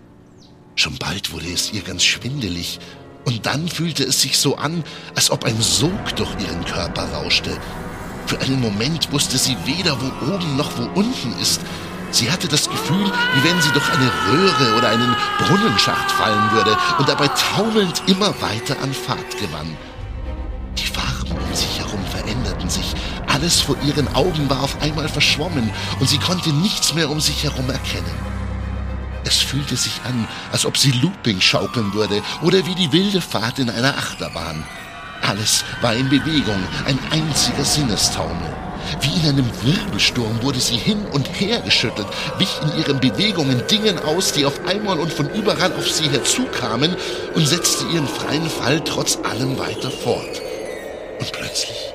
Schon 0.76 0.98
bald 0.98 1.32
wurde 1.32 1.52
es 1.52 1.74
ihr 1.74 1.82
ganz 1.82 2.04
schwindelig, 2.04 2.80
und 3.26 3.46
dann 3.46 3.68
fühlte 3.68 4.04
es 4.04 4.22
sich 4.22 4.38
so 4.38 4.56
an, 4.56 4.84
als 5.14 5.30
ob 5.30 5.44
ein 5.44 5.62
Sog 5.62 6.16
durch 6.16 6.32
ihren 6.40 6.64
Körper 6.66 7.04
rauschte. 7.12 7.58
Für 8.26 8.40
einen 8.40 8.62
Moment 8.62 9.12
wusste 9.12 9.38
sie 9.38 9.58
weder, 9.66 10.00
wo 10.00 10.34
oben 10.34 10.56
noch 10.56 10.78
wo 10.78 10.84
unten 11.00 11.38
ist. 11.42 11.62
Sie 12.12 12.32
hatte 12.32 12.48
das 12.48 12.70
Gefühl, 12.70 13.06
wie 13.06 13.44
wenn 13.44 13.62
sie 13.62 13.72
durch 13.72 13.90
eine 13.90 14.12
Röhre 14.32 14.78
oder 14.78 14.90
einen 14.90 15.16
Brunnenschacht 15.40 16.12
fallen 16.12 16.52
würde 16.52 16.76
und 16.98 17.08
dabei 17.08 17.28
taumelnd 17.28 18.02
immer 18.08 18.34
weiter 18.42 18.76
an 18.82 18.94
Fahrt 18.94 19.38
gewann. 19.40 19.78
Die 20.78 20.88
Farben 20.88 21.32
um 21.32 21.56
sich 21.56 21.80
herum 21.80 22.04
veränderten 22.06 22.70
sich. 22.70 22.94
Alles 23.28 23.62
vor 23.62 23.76
ihren 23.86 24.08
Augen 24.16 24.50
war 24.50 24.64
auf 24.64 24.82
einmal 24.82 25.08
verschwommen 25.08 25.70
und 26.00 26.10
sie 26.10 26.18
konnte 26.18 26.50
nichts 26.50 26.94
mehr 26.94 27.10
um 27.10 27.20
sich 27.20 27.44
herum 27.44 27.70
erkennen. 27.70 28.30
Es 29.26 29.38
fühlte 29.38 29.76
sich 29.76 30.02
an, 30.06 30.28
als 30.52 30.66
ob 30.66 30.78
sie 30.78 30.92
Looping 30.92 31.40
schaukeln 31.40 31.94
würde 31.94 32.24
oder 32.42 32.66
wie 32.66 32.76
die 32.76 32.92
wilde 32.92 33.22
Fahrt 33.22 33.60
in 33.60 33.70
einer 33.70 33.96
Achterbahn. 33.98 34.64
Alles 35.22 35.64
war 35.82 35.94
in 35.94 36.10
Bewegung, 36.10 36.64
ein 36.88 36.98
einziger 37.12 37.66
Sinnestaumel. 37.66 38.69
Wie 39.02 39.20
in 39.20 39.30
einem 39.30 39.50
Wirbelsturm 39.64 40.42
wurde 40.42 40.60
sie 40.60 40.78
hin 40.78 41.06
und 41.12 41.28
her 41.40 41.60
geschüttelt, 41.62 42.08
wich 42.38 42.50
in 42.62 42.80
ihren 42.80 43.00
Bewegungen 43.00 43.66
Dingen 43.68 44.00
aus, 44.00 44.32
die 44.32 44.46
auf 44.46 44.66
einmal 44.66 45.00
und 45.00 45.12
von 45.12 45.30
überall 45.34 45.74
auf 45.74 45.90
sie 45.90 46.10
herzukamen 46.10 46.96
und 47.36 47.48
setzte 47.48 47.86
ihren 47.86 48.08
freien 48.08 48.50
Fall 48.50 48.82
trotz 48.82 49.18
allem 49.24 49.58
weiter 49.58 49.92
fort. 49.92 50.42
Und 51.20 51.32
plötzlich 51.32 51.94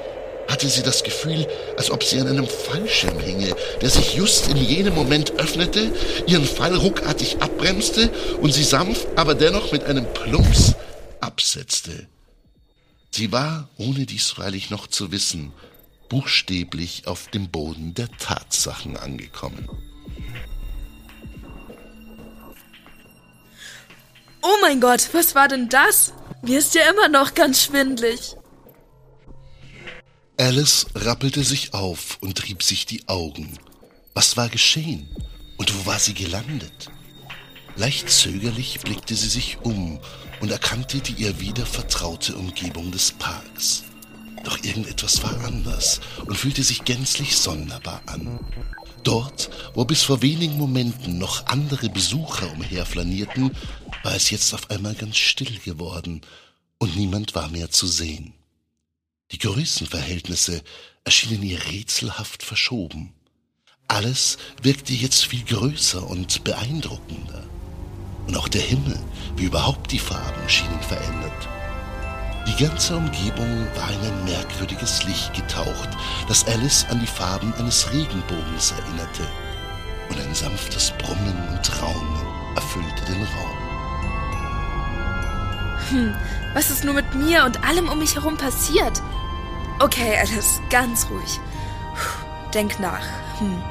hatte 0.48 0.68
sie 0.68 0.82
das 0.82 1.02
Gefühl, 1.02 1.46
als 1.76 1.90
ob 1.90 2.04
sie 2.04 2.20
an 2.20 2.28
einem 2.28 2.46
Fallschirm 2.46 3.18
hinge, 3.18 3.54
der 3.80 3.90
sich 3.90 4.14
just 4.14 4.48
in 4.48 4.56
jenem 4.56 4.94
Moment 4.94 5.32
öffnete, 5.38 5.90
ihren 6.26 6.44
Fall 6.44 6.76
ruckartig 6.76 7.38
abbremste 7.40 8.10
und 8.40 8.52
sie 8.52 8.64
sanft, 8.64 9.06
aber 9.16 9.34
dennoch 9.34 9.72
mit 9.72 9.84
einem 9.84 10.06
Plumps 10.12 10.74
absetzte. 11.20 12.06
Sie 13.10 13.32
war, 13.32 13.68
ohne 13.78 14.06
dies 14.06 14.30
freilich 14.30 14.70
noch 14.70 14.86
zu 14.86 15.12
wissen, 15.12 15.52
buchstäblich 16.08 17.06
auf 17.06 17.28
dem 17.28 17.50
Boden 17.50 17.94
der 17.94 18.08
Tatsachen 18.08 18.96
angekommen. 18.96 19.68
Oh 24.42 24.56
mein 24.60 24.80
Gott, 24.80 25.08
was 25.12 25.34
war 25.34 25.48
denn 25.48 25.68
das? 25.68 26.12
Mir 26.42 26.58
ist 26.58 26.74
ja 26.74 26.82
immer 26.90 27.08
noch 27.08 27.34
ganz 27.34 27.62
schwindlig. 27.64 28.36
Alice 30.36 30.86
rappelte 30.94 31.44
sich 31.44 31.72
auf 31.72 32.18
und 32.20 32.44
rieb 32.46 32.62
sich 32.62 32.86
die 32.86 33.08
Augen. 33.08 33.58
Was 34.12 34.36
war 34.36 34.48
geschehen? 34.48 35.08
Und 35.56 35.74
wo 35.74 35.86
war 35.86 35.98
sie 35.98 36.12
gelandet? 36.12 36.90
Leicht 37.76 38.10
zögerlich 38.10 38.80
blickte 38.80 39.14
sie 39.14 39.28
sich 39.28 39.58
um 39.62 39.98
und 40.40 40.50
erkannte 40.50 40.98
die 40.98 41.14
ihr 41.14 41.40
wieder 41.40 41.64
vertraute 41.64 42.36
Umgebung 42.36 42.92
des 42.92 43.12
Parks. 43.12 43.84
Doch 44.44 44.62
irgendetwas 44.62 45.22
war 45.22 45.44
anders 45.44 46.00
und 46.26 46.36
fühlte 46.36 46.62
sich 46.62 46.84
gänzlich 46.84 47.36
sonderbar 47.36 48.02
an. 48.06 48.38
Dort, 49.02 49.50
wo 49.74 49.84
bis 49.84 50.02
vor 50.02 50.22
wenigen 50.22 50.56
Momenten 50.56 51.18
noch 51.18 51.46
andere 51.46 51.88
Besucher 51.88 52.50
umherflanierten, 52.52 53.56
war 54.02 54.14
es 54.14 54.30
jetzt 54.30 54.54
auf 54.54 54.70
einmal 54.70 54.94
ganz 54.94 55.16
still 55.16 55.58
geworden 55.58 56.20
und 56.78 56.96
niemand 56.96 57.34
war 57.34 57.48
mehr 57.48 57.70
zu 57.70 57.86
sehen. 57.86 58.34
Die 59.32 59.38
Größenverhältnisse 59.38 60.62
erschienen 61.04 61.42
ihr 61.42 61.64
rätselhaft 61.66 62.42
verschoben. 62.42 63.12
Alles 63.88 64.38
wirkte 64.62 64.92
jetzt 64.94 65.26
viel 65.26 65.44
größer 65.44 66.06
und 66.06 66.44
beeindruckender. 66.44 67.44
Und 68.26 68.36
auch 68.36 68.48
der 68.48 68.62
Himmel, 68.62 68.98
wie 69.36 69.44
überhaupt 69.44 69.92
die 69.92 69.98
Farben, 69.98 70.48
schienen 70.48 70.82
verändert. 70.82 71.48
Die 72.46 72.62
ganze 72.62 72.96
Umgebung 72.96 73.66
war 73.74 73.90
in 73.90 74.00
ein 74.00 74.24
merkwürdiges 74.24 75.04
Licht 75.04 75.32
getaucht, 75.34 75.88
das 76.28 76.46
Alice 76.46 76.86
an 76.90 77.00
die 77.00 77.06
Farben 77.06 77.54
eines 77.54 77.90
Regenbogens 77.90 78.72
erinnerte. 78.72 79.26
Und 80.10 80.20
ein 80.20 80.34
sanftes 80.34 80.92
Brummen 80.98 81.36
und 81.50 81.82
Raunen 81.82 82.26
erfüllte 82.54 83.04
den 83.06 83.22
Raum. 83.22 83.64
Hm, 85.90 86.14
was 86.52 86.70
ist 86.70 86.84
nur 86.84 86.94
mit 86.94 87.14
mir 87.14 87.44
und 87.44 87.64
allem 87.64 87.88
um 87.88 87.98
mich 87.98 88.14
herum 88.14 88.36
passiert? 88.36 89.02
Okay, 89.80 90.16
Alice, 90.18 90.60
ganz 90.70 91.06
ruhig. 91.10 91.40
Denk 92.52 92.78
nach. 92.78 93.04
Hm. 93.38 93.62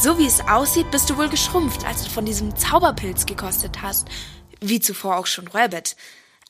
So 0.00 0.18
wie 0.18 0.26
es 0.26 0.40
aussieht, 0.40 0.90
bist 0.90 1.10
du 1.10 1.16
wohl 1.16 1.28
geschrumpft, 1.28 1.84
als 1.84 2.04
du 2.04 2.10
von 2.10 2.24
diesem 2.24 2.56
Zauberpilz 2.56 3.26
gekostet 3.26 3.82
hast. 3.82 4.08
Wie 4.60 4.80
zuvor 4.80 5.16
auch 5.16 5.26
schon 5.26 5.48
Rabbit. 5.48 5.96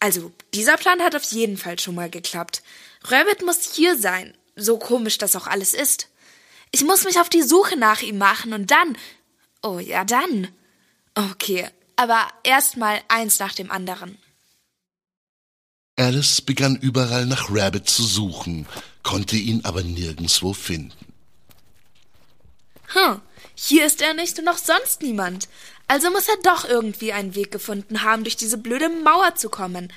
Also, 0.01 0.33
dieser 0.53 0.77
Plan 0.77 1.01
hat 1.01 1.17
auf 1.17 1.25
jeden 1.25 1.57
Fall 1.57 1.79
schon 1.79 1.95
mal 1.95 2.11
geklappt. 2.11 2.63
Rabbit 3.05 3.45
muss 3.45 3.75
hier 3.75 3.99
sein, 3.99 4.35
so 4.57 4.79
komisch 4.79 5.19
das 5.19 5.37
auch 5.37 5.47
alles 5.47 5.75
ist. 5.75 6.09
Ich 6.71 6.85
muss 6.85 7.05
mich 7.05 7.21
auf 7.21 7.29
die 7.29 7.43
Suche 7.43 7.77
nach 7.77 8.03
ihm 8.03 8.19
machen 8.19 8.53
und 8.53 8.71
dann. 8.71 8.97
Oh 9.63 9.79
ja, 9.79 10.05
dann. 10.05 10.49
Okay, 11.15 11.69
aber 11.97 12.27
erstmal 12.43 13.01
eins 13.09 13.39
nach 13.39 13.55
dem 13.55 13.71
anderen. 13.71 14.19
Alice 15.97 16.41
begann 16.41 16.77
überall 16.77 17.27
nach 17.27 17.49
Rabbit 17.51 17.89
zu 17.89 18.03
suchen, 18.03 18.67
konnte 19.05 19.37
ihn 19.37 19.65
aber 19.65 19.85
nirgendswo 19.85 20.53
finden. 20.53 20.93
Hm, 22.89 23.21
hier 23.55 23.87
ist 23.87 24.03
er 24.03 24.15
nicht 24.15 24.39
und 24.39 24.45
noch 24.45 24.59
sonst 24.59 25.03
niemand. 25.03 25.49
Also 25.87 26.11
muss 26.11 26.29
er 26.29 26.37
doch 26.43 26.65
irgendwie 26.65 27.13
einen 27.13 27.35
Weg 27.35 27.51
gefunden 27.51 28.03
haben, 28.03 28.25
durch 28.25 28.37
diese 28.37 28.59
blöde 28.59 28.89
Mauer 28.89 29.35
zu 29.35 29.49
kommen. 29.49 29.93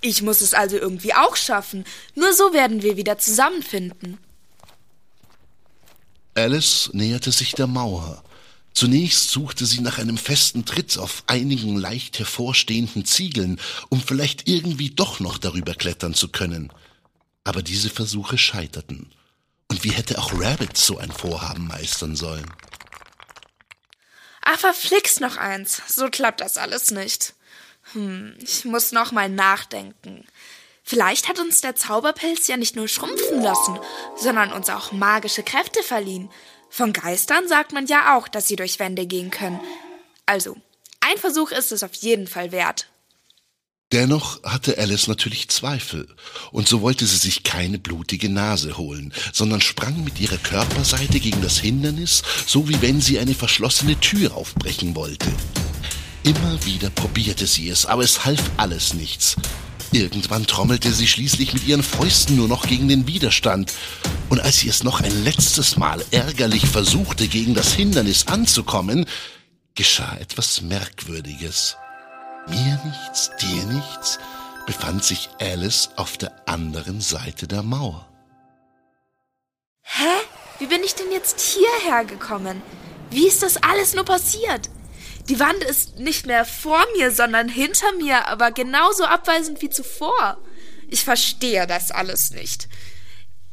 Ich 0.00 0.22
muss 0.22 0.40
es 0.40 0.54
also 0.54 0.76
irgendwie 0.76 1.14
auch 1.14 1.36
schaffen. 1.36 1.84
Nur 2.14 2.32
so 2.32 2.52
werden 2.52 2.82
wir 2.82 2.96
wieder 2.96 3.18
zusammenfinden. 3.18 4.18
Alice 6.34 6.90
näherte 6.92 7.32
sich 7.32 7.52
der 7.52 7.66
Mauer. 7.66 8.22
Zunächst 8.72 9.30
suchte 9.30 9.66
sie 9.66 9.80
nach 9.80 9.98
einem 9.98 10.18
festen 10.18 10.64
Tritt 10.64 10.98
auf 10.98 11.22
einigen 11.28 11.76
leicht 11.76 12.18
hervorstehenden 12.18 13.04
Ziegeln, 13.04 13.60
um 13.88 14.00
vielleicht 14.00 14.48
irgendwie 14.48 14.90
doch 14.90 15.20
noch 15.20 15.38
darüber 15.38 15.74
klettern 15.74 16.12
zu 16.12 16.28
können. 16.28 16.72
Aber 17.44 17.62
diese 17.62 17.88
Versuche 17.88 18.36
scheiterten. 18.36 19.10
Und 19.68 19.84
wie 19.84 19.90
hätte 19.90 20.18
auch 20.18 20.32
Rabbit 20.34 20.76
so 20.76 20.98
ein 20.98 21.12
Vorhaben 21.12 21.68
meistern 21.68 22.16
sollen? 22.16 22.46
Ach, 24.44 24.58
verflixt 24.58 25.20
noch 25.20 25.36
eins. 25.38 25.82
So 25.88 26.10
klappt 26.10 26.40
das 26.40 26.58
alles 26.58 26.90
nicht. 26.90 27.34
Hm, 27.92 28.36
ich 28.40 28.64
muss 28.64 28.92
noch 28.92 29.10
mal 29.10 29.28
nachdenken. 29.28 30.26
Vielleicht 30.82 31.28
hat 31.28 31.38
uns 31.38 31.62
der 31.62 31.76
Zauberpilz 31.76 32.46
ja 32.46 32.58
nicht 32.58 32.76
nur 32.76 32.88
schrumpfen 32.88 33.42
lassen, 33.42 33.78
sondern 34.16 34.52
uns 34.52 34.68
auch 34.68 34.92
magische 34.92 35.42
Kräfte 35.42 35.82
verliehen. 35.82 36.30
Von 36.68 36.92
Geistern 36.92 37.48
sagt 37.48 37.72
man 37.72 37.86
ja 37.86 38.16
auch, 38.16 38.28
dass 38.28 38.48
sie 38.48 38.56
durch 38.56 38.78
Wände 38.78 39.06
gehen 39.06 39.30
können. 39.30 39.60
Also, 40.26 40.56
ein 41.00 41.16
Versuch 41.16 41.50
ist 41.50 41.72
es 41.72 41.82
auf 41.82 41.94
jeden 41.94 42.26
Fall 42.26 42.52
wert. 42.52 42.88
Dennoch 43.94 44.42
hatte 44.42 44.76
Alice 44.76 45.06
natürlich 45.06 45.50
Zweifel, 45.50 46.08
und 46.50 46.66
so 46.66 46.82
wollte 46.82 47.06
sie 47.06 47.16
sich 47.16 47.44
keine 47.44 47.78
blutige 47.78 48.28
Nase 48.28 48.76
holen, 48.76 49.14
sondern 49.32 49.60
sprang 49.60 50.02
mit 50.02 50.18
ihrer 50.18 50.36
Körperseite 50.36 51.20
gegen 51.20 51.40
das 51.42 51.60
Hindernis, 51.60 52.24
so 52.44 52.68
wie 52.68 52.82
wenn 52.82 53.00
sie 53.00 53.20
eine 53.20 53.34
verschlossene 53.34 53.94
Tür 54.00 54.34
aufbrechen 54.34 54.96
wollte. 54.96 55.30
Immer 56.24 56.64
wieder 56.64 56.90
probierte 56.90 57.46
sie 57.46 57.68
es, 57.68 57.86
aber 57.86 58.02
es 58.02 58.24
half 58.24 58.42
alles 58.56 58.94
nichts. 58.94 59.36
Irgendwann 59.92 60.48
trommelte 60.48 60.92
sie 60.92 61.06
schließlich 61.06 61.54
mit 61.54 61.64
ihren 61.64 61.84
Fäusten 61.84 62.34
nur 62.34 62.48
noch 62.48 62.66
gegen 62.66 62.88
den 62.88 63.06
Widerstand, 63.06 63.72
und 64.28 64.40
als 64.40 64.58
sie 64.58 64.68
es 64.68 64.82
noch 64.82 65.02
ein 65.02 65.22
letztes 65.22 65.76
Mal 65.76 66.04
ärgerlich 66.10 66.66
versuchte, 66.66 67.28
gegen 67.28 67.54
das 67.54 67.72
Hindernis 67.74 68.26
anzukommen, 68.26 69.06
geschah 69.76 70.16
etwas 70.16 70.62
Merkwürdiges. 70.62 71.76
Mir 72.46 72.78
nichts, 72.84 73.30
dir 73.40 73.64
nichts, 73.64 74.18
befand 74.66 75.02
sich 75.02 75.30
Alice 75.40 75.90
auf 75.96 76.18
der 76.18 76.32
anderen 76.46 77.00
Seite 77.00 77.46
der 77.46 77.62
Mauer. 77.62 78.08
Hä? 79.82 80.02
Wie 80.58 80.66
bin 80.66 80.82
ich 80.84 80.94
denn 80.94 81.10
jetzt 81.10 81.40
hierher 81.40 82.04
gekommen? 82.04 82.62
Wie 83.10 83.26
ist 83.26 83.42
das 83.42 83.56
alles 83.62 83.94
nur 83.94 84.04
passiert? 84.04 84.70
Die 85.28 85.40
Wand 85.40 85.64
ist 85.64 85.98
nicht 85.98 86.26
mehr 86.26 86.44
vor 86.44 86.84
mir, 86.96 87.10
sondern 87.10 87.48
hinter 87.48 87.92
mir, 87.92 88.28
aber 88.28 88.50
genauso 88.50 89.04
abweisend 89.04 89.62
wie 89.62 89.70
zuvor. 89.70 90.38
Ich 90.88 91.02
verstehe 91.02 91.66
das 91.66 91.90
alles 91.90 92.30
nicht. 92.30 92.68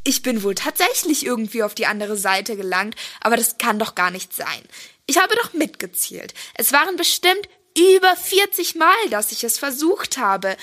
Ich 0.04 0.22
bin 0.22 0.44
wohl 0.44 0.56
tatsächlich 0.56 1.26
irgendwie 1.26 1.64
auf 1.64 1.76
die 1.76 1.86
andere 1.86 2.18
Seite 2.18 2.58
gelangt, 2.58 2.96
aber 3.22 3.38
das 3.38 3.58
kann 3.58 3.80
doch 3.80 3.96
gar 3.96 4.12
nicht 4.12 4.34
sein. 4.34 4.62
Ich 5.06 5.18
habe 5.18 5.36
doch 5.36 5.54
mitgezählt. 5.54 6.34
Es 6.56 6.74
waren 6.74 6.98
bestimmt 6.98 7.48
über 7.78 8.16
40 8.16 8.76
Mal, 8.76 9.10
dass 9.10 9.32
ich 9.32 9.44
es 9.44 9.58
versucht 9.58 10.18
habe. 10.18 10.58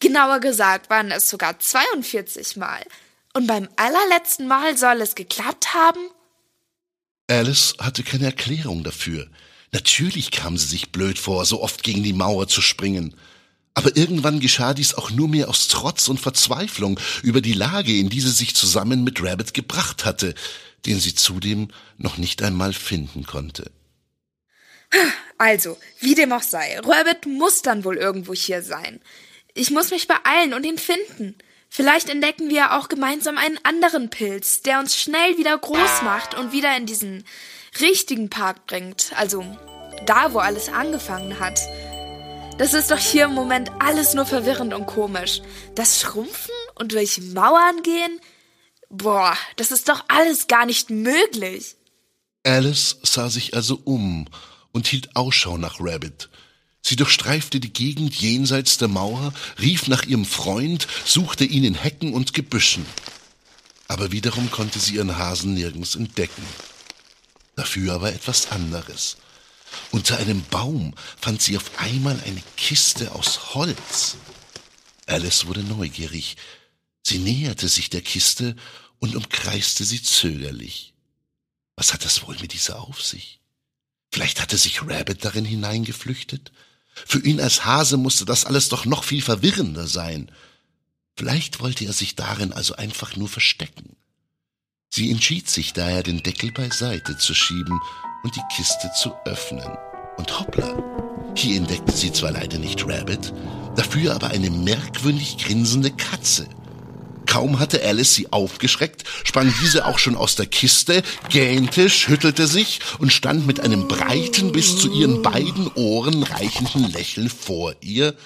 Genauer 0.00 0.40
gesagt 0.40 0.90
waren 0.90 1.10
es 1.10 1.28
sogar 1.28 1.58
42 1.58 2.56
Mal. 2.56 2.82
Und 3.34 3.46
beim 3.46 3.68
allerletzten 3.76 4.48
Mal 4.48 4.76
soll 4.76 5.00
es 5.00 5.14
geklappt 5.14 5.74
haben? 5.74 6.00
Alice 7.28 7.74
hatte 7.78 8.02
keine 8.02 8.24
Erklärung 8.26 8.82
dafür. 8.82 9.28
Natürlich 9.72 10.32
kam 10.32 10.56
sie 10.56 10.66
sich 10.66 10.90
blöd 10.90 11.18
vor, 11.18 11.44
so 11.44 11.62
oft 11.62 11.82
gegen 11.84 12.02
die 12.02 12.12
Mauer 12.12 12.48
zu 12.48 12.60
springen. 12.60 13.14
Aber 13.74 13.96
irgendwann 13.96 14.40
geschah 14.40 14.74
dies 14.74 14.94
auch 14.94 15.10
nur 15.10 15.28
mehr 15.28 15.48
aus 15.48 15.68
Trotz 15.68 16.08
und 16.08 16.18
Verzweiflung 16.18 16.98
über 17.22 17.40
die 17.40 17.52
Lage, 17.52 17.96
in 17.96 18.08
die 18.08 18.20
sie 18.20 18.32
sich 18.32 18.56
zusammen 18.56 19.04
mit 19.04 19.22
Rabbit 19.22 19.54
gebracht 19.54 20.04
hatte, 20.04 20.34
den 20.86 20.98
sie 20.98 21.14
zudem 21.14 21.68
noch 21.98 22.16
nicht 22.16 22.42
einmal 22.42 22.72
finden 22.72 23.24
konnte. 23.26 23.70
Also, 25.40 25.78
wie 26.00 26.14
dem 26.14 26.34
auch 26.34 26.42
sei, 26.42 26.78
Rabbit 26.80 27.24
muss 27.24 27.62
dann 27.62 27.82
wohl 27.84 27.96
irgendwo 27.96 28.34
hier 28.34 28.62
sein. 28.62 29.00
Ich 29.54 29.70
muss 29.70 29.90
mich 29.90 30.06
beeilen 30.06 30.52
und 30.52 30.66
ihn 30.66 30.76
finden. 30.76 31.34
Vielleicht 31.70 32.10
entdecken 32.10 32.50
wir 32.50 32.76
auch 32.76 32.90
gemeinsam 32.90 33.38
einen 33.38 33.58
anderen 33.62 34.10
Pilz, 34.10 34.60
der 34.60 34.80
uns 34.80 35.00
schnell 35.00 35.38
wieder 35.38 35.56
groß 35.56 36.02
macht 36.02 36.34
und 36.34 36.52
wieder 36.52 36.76
in 36.76 36.84
diesen 36.84 37.24
richtigen 37.80 38.28
Park 38.28 38.66
bringt. 38.66 39.12
Also 39.16 39.42
da, 40.04 40.34
wo 40.34 40.40
alles 40.40 40.68
angefangen 40.68 41.40
hat. 41.40 41.58
Das 42.58 42.74
ist 42.74 42.90
doch 42.90 42.98
hier 42.98 43.24
im 43.24 43.32
Moment 43.32 43.70
alles 43.78 44.12
nur 44.12 44.26
verwirrend 44.26 44.74
und 44.74 44.84
komisch. 44.84 45.40
Das 45.74 46.02
Schrumpfen 46.02 46.54
und 46.74 46.92
durch 46.92 47.18
Mauern 47.18 47.82
gehen? 47.82 48.20
Boah, 48.90 49.34
das 49.56 49.70
ist 49.70 49.88
doch 49.88 50.04
alles 50.08 50.48
gar 50.48 50.66
nicht 50.66 50.90
möglich. 50.90 51.76
Alice 52.44 52.98
sah 53.02 53.30
sich 53.30 53.54
also 53.54 53.80
um 53.84 54.28
und 54.72 54.86
hielt 54.86 55.16
Ausschau 55.16 55.58
nach 55.58 55.76
Rabbit. 55.80 56.28
Sie 56.82 56.96
durchstreifte 56.96 57.60
die 57.60 57.72
Gegend 57.72 58.14
jenseits 58.14 58.78
der 58.78 58.88
Mauer, 58.88 59.34
rief 59.58 59.86
nach 59.86 60.04
ihrem 60.04 60.24
Freund, 60.24 60.86
suchte 61.04 61.44
ihn 61.44 61.64
in 61.64 61.74
Hecken 61.74 62.14
und 62.14 62.32
Gebüschen. 62.32 62.86
Aber 63.88 64.12
wiederum 64.12 64.50
konnte 64.50 64.78
sie 64.78 64.94
ihren 64.94 65.18
Hasen 65.18 65.54
nirgends 65.54 65.94
entdecken. 65.94 66.44
Dafür 67.56 67.94
aber 67.94 68.12
etwas 68.12 68.50
anderes. 68.50 69.18
Unter 69.90 70.16
einem 70.18 70.42
Baum 70.44 70.94
fand 71.20 71.42
sie 71.42 71.56
auf 71.56 71.78
einmal 71.78 72.18
eine 72.24 72.42
Kiste 72.56 73.12
aus 73.12 73.54
Holz. 73.54 74.16
Alice 75.06 75.46
wurde 75.46 75.62
neugierig. 75.62 76.36
Sie 77.02 77.18
näherte 77.18 77.68
sich 77.68 77.90
der 77.90 78.02
Kiste 78.02 78.56
und 79.00 79.16
umkreiste 79.16 79.84
sie 79.84 80.02
zögerlich. 80.02 80.94
Was 81.76 81.92
hat 81.92 82.04
das 82.04 82.26
wohl 82.26 82.36
mit 82.40 82.52
dieser 82.52 82.80
auf 82.80 83.02
sich? 83.02 83.39
Vielleicht 84.12 84.40
hatte 84.40 84.56
sich 84.56 84.82
Rabbit 84.82 85.24
darin 85.24 85.44
hineingeflüchtet? 85.44 86.52
Für 87.06 87.20
ihn 87.20 87.40
als 87.40 87.64
Hase 87.64 87.96
musste 87.96 88.24
das 88.24 88.44
alles 88.44 88.68
doch 88.68 88.84
noch 88.84 89.04
viel 89.04 89.22
verwirrender 89.22 89.86
sein. 89.86 90.30
Vielleicht 91.16 91.60
wollte 91.60 91.84
er 91.84 91.92
sich 91.92 92.16
darin 92.16 92.52
also 92.52 92.76
einfach 92.76 93.16
nur 93.16 93.28
verstecken. 93.28 93.96
Sie 94.92 95.10
entschied 95.10 95.48
sich 95.48 95.72
daher, 95.72 96.02
den 96.02 96.22
Deckel 96.22 96.50
beiseite 96.50 97.16
zu 97.16 97.34
schieben 97.34 97.80
und 98.24 98.34
die 98.34 98.56
Kiste 98.56 98.90
zu 98.96 99.14
öffnen. 99.24 99.70
Und 100.16 100.38
hoppla, 100.38 101.32
hier 101.36 101.56
entdeckte 101.56 101.92
sie 101.92 102.12
zwar 102.12 102.32
leider 102.32 102.58
nicht 102.58 102.84
Rabbit, 102.86 103.32
dafür 103.76 104.14
aber 104.14 104.28
eine 104.28 104.50
merkwürdig 104.50 105.38
grinsende 105.38 105.92
Katze. 105.92 106.48
Kaum 107.30 107.60
hatte 107.60 107.80
Alice 107.84 108.12
sie 108.12 108.32
aufgeschreckt, 108.32 109.04
sprang 109.22 109.54
diese 109.62 109.86
auch 109.86 110.00
schon 110.00 110.16
aus 110.16 110.34
der 110.34 110.46
Kiste, 110.46 111.04
gähnte, 111.28 111.88
schüttelte 111.88 112.48
sich 112.48 112.80
und 112.98 113.12
stand 113.12 113.46
mit 113.46 113.60
einem 113.60 113.86
breiten, 113.86 114.50
bis 114.50 114.76
zu 114.76 114.92
ihren 114.92 115.22
beiden 115.22 115.68
Ohren 115.76 116.24
reichenden 116.24 116.90
Lächeln 116.90 117.30
vor 117.30 117.76
ihr, 117.82 118.16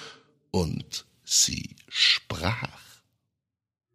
und 0.49 1.05
sie 1.23 1.75
sprach. 1.87 2.67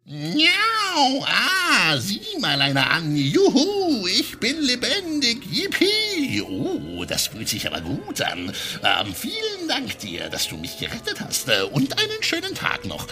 Miau, 0.05 1.25
ah, 1.25 1.97
sieh 1.97 2.39
mal 2.39 2.61
einer 2.61 2.89
an. 2.89 3.13
Juhu, 3.13 4.07
ich 4.07 4.39
bin 4.39 4.61
lebendig. 4.61 5.39
Yippie. 5.51 6.41
Oh, 6.41 7.03
das 7.05 7.27
fühlt 7.27 7.49
sich 7.49 7.67
aber 7.67 7.81
gut 7.81 8.21
an. 8.21 8.53
Ähm, 8.83 9.13
vielen 9.13 9.67
Dank 9.67 9.99
dir, 9.99 10.29
dass 10.29 10.47
du 10.47 10.57
mich 10.57 10.77
gerettet 10.79 11.19
hast. 11.19 11.49
Äh, 11.49 11.63
und 11.63 11.97
einen 11.99 12.23
schönen 12.23 12.55
Tag 12.55 12.85
noch. 12.85 13.07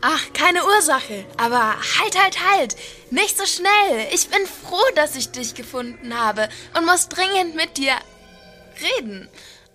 Ach, 0.00 0.32
keine 0.32 0.64
Ursache. 0.64 1.24
Aber 1.36 1.74
halt, 1.98 2.20
halt, 2.20 2.38
halt. 2.50 2.76
Nicht 3.10 3.36
so 3.38 3.46
schnell. 3.46 4.08
Ich 4.12 4.28
bin 4.28 4.40
froh, 4.46 4.84
dass 4.94 5.16
ich 5.16 5.30
dich 5.30 5.54
gefunden 5.54 6.18
habe 6.18 6.48
und 6.76 6.86
muss 6.86 7.08
dringend 7.08 7.54
mit 7.54 7.76
dir 7.76 7.94
reden. 8.80 9.28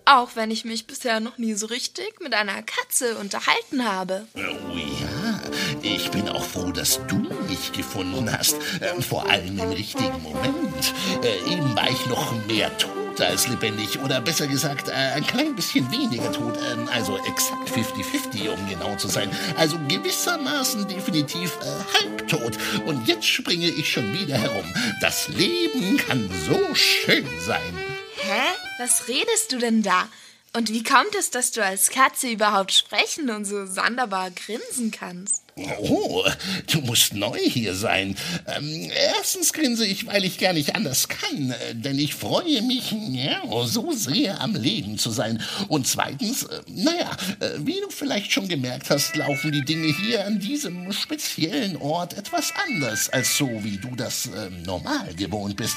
Auch 0.04 0.30
wenn 0.34 0.50
ich 0.50 0.64
mich 0.64 0.86
bisher 0.86 1.20
noch 1.20 1.38
nie 1.38 1.54
so 1.54 1.66
richtig 1.66 2.20
mit 2.20 2.34
einer 2.34 2.62
Katze 2.62 3.16
unterhalten 3.18 3.84
habe. 3.84 4.26
Oh 4.34 4.40
ja, 4.74 5.40
ich 5.80 6.10
bin 6.10 6.28
auch 6.28 6.44
froh, 6.44 6.72
dass 6.72 6.98
du 7.06 7.16
mich 7.48 7.72
gefunden 7.72 8.30
hast. 8.36 8.56
Äh, 8.80 9.00
vor 9.00 9.28
allem 9.28 9.58
im 9.58 9.70
richtigen 9.70 10.20
Moment. 10.22 10.92
Äh, 11.22 11.52
eben 11.52 11.76
war 11.76 11.88
ich 11.88 12.06
noch 12.06 12.32
mehr 12.46 12.76
tot 12.78 13.01
als 13.20 13.48
lebendig. 13.48 14.00
Oder 14.00 14.20
besser 14.20 14.46
gesagt, 14.46 14.88
äh, 14.88 14.92
ein 14.92 15.26
klein 15.26 15.54
bisschen 15.54 15.90
weniger 15.90 16.32
tot. 16.32 16.58
Ähm, 16.72 16.88
also 16.92 17.18
exakt 17.26 17.68
50-50, 17.68 18.48
um 18.48 18.68
genau 18.68 18.96
zu 18.96 19.08
sein. 19.08 19.30
Also 19.56 19.78
gewissermaßen 19.88 20.88
definitiv 20.88 21.58
halbtot. 21.94 22.58
Und 22.86 23.06
jetzt 23.06 23.26
springe 23.26 23.68
ich 23.68 23.90
schon 23.90 24.12
wieder 24.12 24.36
herum. 24.36 24.64
Das 25.00 25.28
Leben 25.28 25.96
kann 25.96 26.28
so 26.46 26.74
schön 26.74 27.26
sein. 27.46 27.74
Hä? 28.16 28.42
Was 28.78 29.08
redest 29.08 29.52
du 29.52 29.58
denn 29.58 29.82
da? 29.82 30.08
Und 30.54 30.68
wie 30.68 30.82
kommt 30.82 31.14
es, 31.18 31.30
dass 31.30 31.50
du 31.50 31.64
als 31.64 31.88
Katze 31.88 32.28
überhaupt 32.28 32.72
sprechen 32.72 33.30
und 33.30 33.46
so 33.46 33.64
sonderbar 33.64 34.30
grinsen 34.30 34.90
kannst? 34.90 35.42
Oh, 35.56 36.24
du 36.70 36.80
musst 36.82 37.14
neu 37.14 37.38
hier 37.38 37.74
sein. 37.74 38.16
Ähm, 38.46 38.90
erstens 38.94 39.54
grinse 39.54 39.86
ich, 39.86 40.06
weil 40.06 40.24
ich 40.24 40.38
gar 40.38 40.52
nicht 40.52 40.74
anders 40.74 41.08
kann, 41.08 41.50
äh, 41.52 41.74
denn 41.74 41.98
ich 41.98 42.14
freue 42.14 42.60
mich 42.62 42.94
ja, 43.12 43.40
so 43.64 43.92
sehr 43.92 44.42
am 44.42 44.54
Leben 44.54 44.98
zu 44.98 45.10
sein. 45.10 45.42
Und 45.68 45.86
zweitens, 45.86 46.42
äh, 46.44 46.60
naja, 46.66 47.16
äh, 47.40 47.50
wie 47.58 47.80
du 47.80 47.88
vielleicht 47.88 48.32
schon 48.32 48.48
gemerkt 48.48 48.90
hast, 48.90 49.16
laufen 49.16 49.52
die 49.52 49.64
Dinge 49.64 49.88
hier 49.88 50.26
an 50.26 50.38
diesem 50.38 50.92
speziellen 50.92 51.76
Ort 51.78 52.12
etwas 52.18 52.52
anders 52.66 53.08
als 53.08 53.38
so, 53.38 53.48
wie 53.64 53.78
du 53.78 53.94
das 53.96 54.26
äh, 54.26 54.50
normal 54.64 55.14
gewohnt 55.14 55.56
bist. 55.56 55.76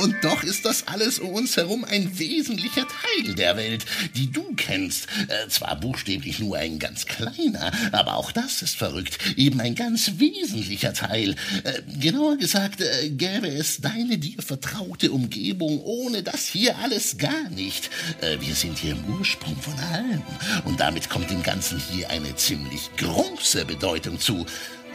Und 0.00 0.16
doch 0.22 0.42
ist 0.42 0.64
das 0.64 0.88
alles 0.88 1.18
um 1.18 1.28
uns 1.30 1.58
herum 1.58 1.84
ein 1.84 2.18
wesentlicher 2.18 2.86
Teil 2.88 3.34
der 3.34 3.56
Welt, 3.58 3.84
die 4.16 4.32
du 4.32 4.54
kennst. 4.56 5.06
Äh, 5.28 5.48
zwar 5.48 5.78
buchstäblich 5.78 6.38
nur 6.38 6.56
ein 6.56 6.78
ganz 6.78 7.04
kleiner, 7.04 7.70
aber 7.92 8.16
auch 8.16 8.32
das 8.32 8.62
ist 8.62 8.76
verrückt. 8.76 9.18
Eben 9.36 9.60
ein 9.60 9.74
ganz 9.74 10.12
wesentlicher 10.16 10.94
Teil. 10.94 11.36
Äh, 11.64 11.82
genauer 12.00 12.38
gesagt, 12.38 12.80
äh, 12.80 13.10
gäbe 13.10 13.48
es 13.48 13.82
deine 13.82 14.16
dir 14.16 14.40
vertraute 14.42 15.10
Umgebung 15.10 15.82
ohne 15.82 16.22
das 16.22 16.46
hier 16.46 16.78
alles 16.78 17.18
gar 17.18 17.50
nicht. 17.50 17.90
Äh, 18.22 18.40
wir 18.40 18.54
sind 18.54 18.78
hier 18.78 18.92
im 18.92 19.04
Ursprung 19.18 19.56
von 19.56 19.78
allem. 19.92 20.22
Und 20.64 20.80
damit 20.80 21.10
kommt 21.10 21.30
dem 21.30 21.42
Ganzen 21.42 21.78
hier 21.92 22.08
eine 22.08 22.34
ziemlich 22.36 22.88
große 22.96 23.66
Bedeutung 23.66 24.18
zu. 24.18 24.46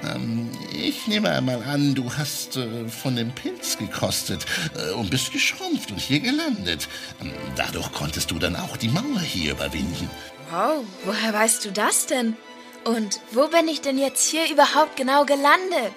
Ähm, 0.03 0.49
ich 0.71 1.08
nehme 1.08 1.29
einmal 1.29 1.63
an, 1.63 1.95
du 1.95 2.12
hast 2.13 2.58
äh, 2.58 2.88
von 2.88 3.15
dem 3.15 3.31
Pilz 3.31 3.77
gekostet 3.77 4.45
äh, 4.75 4.93
und 4.93 5.10
bist 5.10 5.31
geschrumpft 5.31 5.91
und 5.91 5.99
hier 5.99 6.19
gelandet. 6.19 6.88
Ähm, 7.21 7.31
dadurch 7.55 7.91
konntest 7.91 8.31
du 8.31 8.39
dann 8.39 8.55
auch 8.55 8.77
die 8.77 8.89
Mauer 8.89 9.21
hier 9.21 9.53
überwinden. 9.53 10.10
Wow, 10.51 10.84
woher 11.05 11.34
weißt 11.34 11.65
du 11.65 11.71
das 11.71 12.05
denn? 12.05 12.36
Und 12.84 13.19
wo 13.31 13.47
bin 13.47 13.67
ich 13.67 13.81
denn 13.81 13.97
jetzt 13.97 14.29
hier 14.29 14.49
überhaupt 14.51 14.95
genau 14.95 15.25
gelandet? 15.25 15.93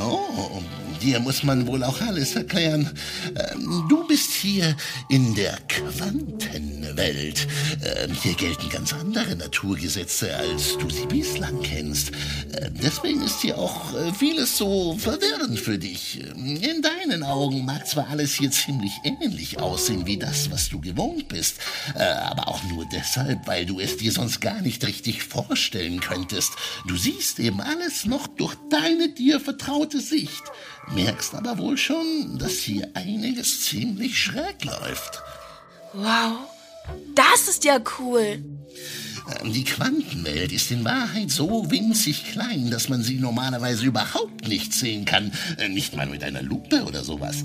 Oh, 0.00 0.60
dir 0.98 1.20
muss 1.20 1.42
man 1.42 1.66
wohl 1.66 1.84
auch 1.84 2.00
alles 2.00 2.34
erklären. 2.34 2.90
Ähm, 3.34 3.86
du 3.88 4.06
bist 4.06 4.32
hier 4.32 4.76
in 5.08 5.34
der 5.34 5.58
Quantenwelt. 5.68 7.46
Ähm, 7.84 8.12
hier 8.22 8.34
gelten 8.34 8.68
ganz 8.68 8.92
andere 8.92 9.36
Naturgesetze, 9.36 10.34
als 10.36 10.76
du 10.78 10.90
sie 10.90 11.06
bislang 11.06 11.62
kennst. 11.62 12.12
Ähm, 12.60 12.74
deswegen 12.82 13.22
ist 13.22 13.40
hier 13.40 13.58
auch 13.58 13.94
äh, 13.94 14.12
vieles 14.12 14.56
so 14.56 14.96
verwirrend 14.98 15.58
für 15.58 15.78
dich. 15.78 16.20
In 16.20 16.82
deinen 16.82 17.22
Augen 17.22 17.64
mag 17.64 17.86
zwar 17.86 18.08
alles 18.08 18.34
hier 18.34 18.50
ziemlich 18.50 18.92
ähnlich 19.04 19.58
aussehen 19.58 20.06
wie 20.06 20.16
das, 20.16 20.50
was 20.50 20.68
du 20.68 20.80
gewohnt 20.80 21.28
bist, 21.28 21.58
äh, 21.94 22.02
aber 22.02 22.48
auch 22.48 22.62
nur 22.64 22.86
deshalb, 22.92 23.46
weil 23.46 23.66
du 23.66 23.80
es 23.80 23.96
dir 23.96 24.12
sonst 24.12 24.40
gar 24.40 24.60
nicht 24.60 24.86
richtig 24.86 25.22
vorstellen 25.22 26.00
könntest. 26.00 26.52
Du 26.86 26.96
siehst 26.96 27.38
eben 27.38 27.60
alles 27.60 28.04
noch 28.04 28.26
durch 28.26 28.56
deine 28.70 29.08
dir 29.10 29.40
vertraute 29.40 30.00
Sicht 30.00 30.42
merkst 30.94 31.34
aber 31.34 31.58
wohl 31.58 31.76
schon, 31.76 32.38
dass 32.38 32.58
hier 32.58 32.88
einiges 32.94 33.64
ziemlich 33.64 34.18
schräg 34.18 34.64
läuft. 34.64 35.22
Wow, 35.94 36.38
das 37.14 37.48
ist 37.48 37.64
ja 37.64 37.80
cool. 37.98 38.42
Ähm, 39.40 39.52
die 39.52 39.64
Quantenwelt 39.64 40.52
ist 40.52 40.70
in 40.70 40.84
Wahrheit 40.84 41.30
so 41.30 41.70
winzig 41.70 42.30
klein, 42.32 42.70
dass 42.70 42.88
man 42.88 43.02
sie 43.02 43.18
normalerweise 43.18 43.84
überhaupt 43.84 44.48
nicht 44.48 44.72
sehen 44.72 45.04
kann. 45.04 45.32
Äh, 45.58 45.68
nicht 45.68 45.96
mal 45.96 46.06
mit 46.06 46.24
einer 46.24 46.42
Lupe 46.42 46.84
oder 46.84 47.04
sowas. 47.04 47.44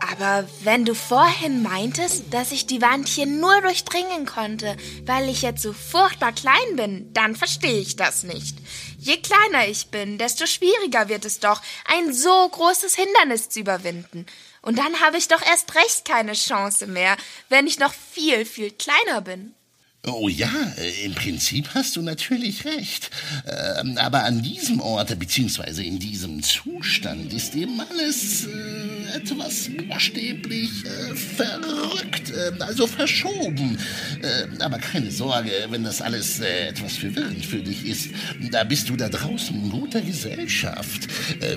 Aber 0.00 0.48
wenn 0.62 0.84
du 0.84 0.94
vorhin 0.94 1.62
meintest, 1.62 2.32
dass 2.32 2.52
ich 2.52 2.66
die 2.66 2.80
Wand 2.80 3.08
hier 3.08 3.26
nur 3.26 3.60
durchdringen 3.60 4.26
konnte, 4.26 4.76
weil 5.04 5.28
ich 5.28 5.42
jetzt 5.42 5.62
so 5.62 5.72
furchtbar 5.72 6.32
klein 6.32 6.76
bin, 6.76 7.12
dann 7.12 7.34
verstehe 7.34 7.80
ich 7.80 7.96
das 7.96 8.22
nicht. 8.22 8.56
Je 8.98 9.16
kleiner 9.16 9.68
ich 9.68 9.88
bin, 9.88 10.18
desto 10.18 10.46
schwieriger 10.46 11.08
wird 11.08 11.24
es 11.24 11.40
doch, 11.40 11.62
ein 11.84 12.12
so 12.12 12.48
großes 12.48 12.94
Hindernis 12.94 13.48
zu 13.48 13.60
überwinden. 13.60 14.26
Und 14.62 14.78
dann 14.78 15.00
habe 15.00 15.16
ich 15.16 15.28
doch 15.28 15.42
erst 15.42 15.74
recht 15.74 16.04
keine 16.04 16.32
Chance 16.32 16.86
mehr, 16.86 17.16
wenn 17.48 17.66
ich 17.66 17.78
noch 17.78 17.92
viel, 17.92 18.44
viel 18.44 18.70
kleiner 18.70 19.20
bin. 19.20 19.54
Oh 20.06 20.28
ja, 20.28 20.50
äh, 20.76 21.06
im 21.06 21.14
Prinzip 21.14 21.70
hast 21.74 21.96
du 21.96 22.02
natürlich 22.02 22.64
recht. 22.64 23.10
Ähm, 23.80 23.98
aber 23.98 24.22
an 24.22 24.42
diesem 24.42 24.80
Ort, 24.80 25.18
beziehungsweise 25.18 25.82
in 25.82 25.98
diesem 25.98 26.40
Zustand, 26.40 27.32
ist 27.32 27.56
eben 27.56 27.80
alles 27.80 28.46
äh, 28.46 29.16
etwas 29.16 29.68
buchstäblich 29.68 30.70
äh, 30.84 31.14
verrückt, 31.16 32.30
äh, 32.30 32.52
also 32.62 32.86
verschoben. 32.86 33.76
Äh, 34.22 34.62
aber 34.62 34.78
keine 34.78 35.10
Sorge, 35.10 35.50
wenn 35.68 35.82
das 35.82 36.00
alles 36.00 36.38
etwas 36.38 36.96
verwirrend 36.96 37.44
für 37.44 37.60
dich 37.60 37.84
ist, 37.84 38.10
da 38.52 38.62
bist 38.62 38.88
du 38.88 38.96
da 38.96 39.08
draußen 39.08 39.60
in 39.60 39.70
guter 39.70 40.00
Gesellschaft. 40.00 41.08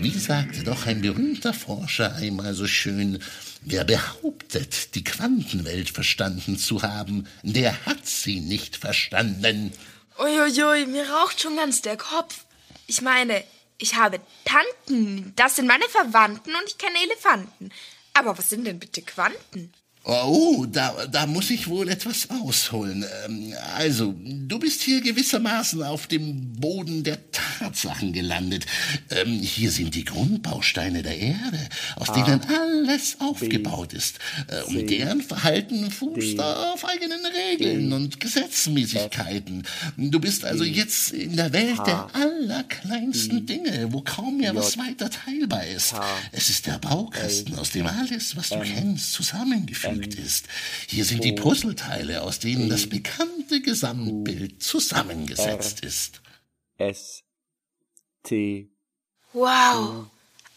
wie 0.02 0.18
sagte 0.18 0.64
doch 0.64 0.88
ein 0.88 1.02
berühmter 1.02 1.54
Forscher 1.54 2.16
einmal 2.16 2.54
so 2.56 2.66
schön, 2.66 3.20
Wer 3.62 3.84
behauptet, 3.84 4.96
die 4.96 5.04
Quantenwelt 5.04 5.90
verstanden 5.90 6.58
zu 6.58 6.82
haben, 6.82 7.28
der 7.44 7.86
hat 7.86 8.08
sie 8.08 8.40
nicht 8.40 8.76
verstanden. 8.76 9.72
Uiuiui, 10.18 10.88
mir 10.88 11.08
raucht 11.10 11.42
schon 11.42 11.56
ganz 11.56 11.82
der 11.82 11.96
Kopf. 11.96 12.46
Ich 12.88 13.02
meine, 13.02 13.44
ich 13.78 13.96
habe 13.96 14.20
Tanten, 14.46 15.34
das 15.36 15.56
sind 15.56 15.68
meine 15.68 15.88
Verwandten 15.90 16.56
und 16.56 16.64
ich 16.68 16.78
kenne 16.78 16.98
Elefanten. 17.04 17.72
Aber 18.14 18.38
was 18.38 18.50
sind 18.50 18.66
denn 18.66 18.80
bitte 18.80 19.04
Quanten? 19.04 19.72
Oh, 20.04 20.66
da, 20.66 21.06
da 21.12 21.28
muss 21.28 21.52
ich 21.52 21.68
wohl 21.68 21.88
etwas 21.88 22.28
ausholen. 22.32 23.06
Ähm, 23.26 23.54
also, 23.76 24.16
du 24.18 24.58
bist 24.58 24.82
hier 24.82 25.00
gewissermaßen 25.00 25.84
auf 25.84 26.08
dem 26.08 26.54
Boden 26.54 27.04
der 27.04 27.20
Tatsachen 27.32 28.12
gelandet. 28.12 28.66
Ähm, 29.12 29.40
hier 29.42 29.70
sind 29.70 29.94
die 29.94 30.04
Grundbausteine 30.04 31.04
der 31.04 31.20
Erde, 31.20 31.70
aus 31.98 32.10
A, 32.10 32.14
denen 32.14 32.42
alles 32.50 33.18
aufgebaut 33.20 33.90
B, 33.90 33.98
ist. 33.98 34.18
Äh, 34.48 34.64
und 34.64 34.90
deren 34.90 35.22
Verhalten 35.22 35.92
fußt 35.92 36.40
D, 36.40 36.40
auf 36.40 36.84
eigenen 36.84 37.22
Regeln 37.52 37.90
D, 37.92 37.96
und 37.96 38.20
Gesetzmäßigkeiten. 38.20 39.68
Du 39.98 40.20
bist 40.20 40.46
also 40.46 40.64
jetzt 40.64 41.12
in 41.12 41.36
der 41.36 41.54
Welt 41.54 41.78
H, 41.78 41.84
der 41.84 42.16
allerkleinsten 42.16 43.46
Dinge, 43.46 43.94
wo 43.94 44.02
kaum 44.02 44.38
mehr 44.38 44.54
J, 44.54 44.64
was 44.64 44.80
weiter 44.80 45.12
teilbar 45.12 45.68
ist. 45.68 45.94
H, 45.94 46.04
es 46.32 46.50
ist 46.50 46.66
der 46.66 46.80
Baukasten, 46.80 47.54
aus 47.60 47.70
dem 47.70 47.86
alles, 47.86 48.36
was 48.36 48.50
du 48.50 48.56
M, 48.56 48.64
kennst, 48.64 49.14
zusammengeführt 49.14 49.91
gefügt 49.94 50.16
ist. 50.16 50.48
Hier 50.88 51.06
sind 51.06 51.24
die 51.24 51.34
Puzzleteile, 51.34 52.22
aus 52.22 52.40
denen 52.40 52.70
das 52.70 52.88
bekannte 52.88 53.62
Gesamtbild 53.62 54.62
zusammengesetzt 54.64 55.84
ist. 55.86 56.22
S. 56.78 57.24
T. 58.24 58.70
Wow. 59.34 60.08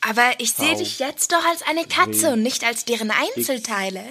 Aber 0.06 0.32
ich 0.38 0.52
sehe 0.52 0.76
dich 0.76 0.98
jetzt 0.98 1.32
doch 1.32 1.42
als 1.46 1.62
eine 1.62 1.86
Katze 1.86 2.32
und 2.32 2.42
nicht 2.42 2.62
als 2.62 2.84
deren 2.84 3.10
Einzelteile. 3.10 4.02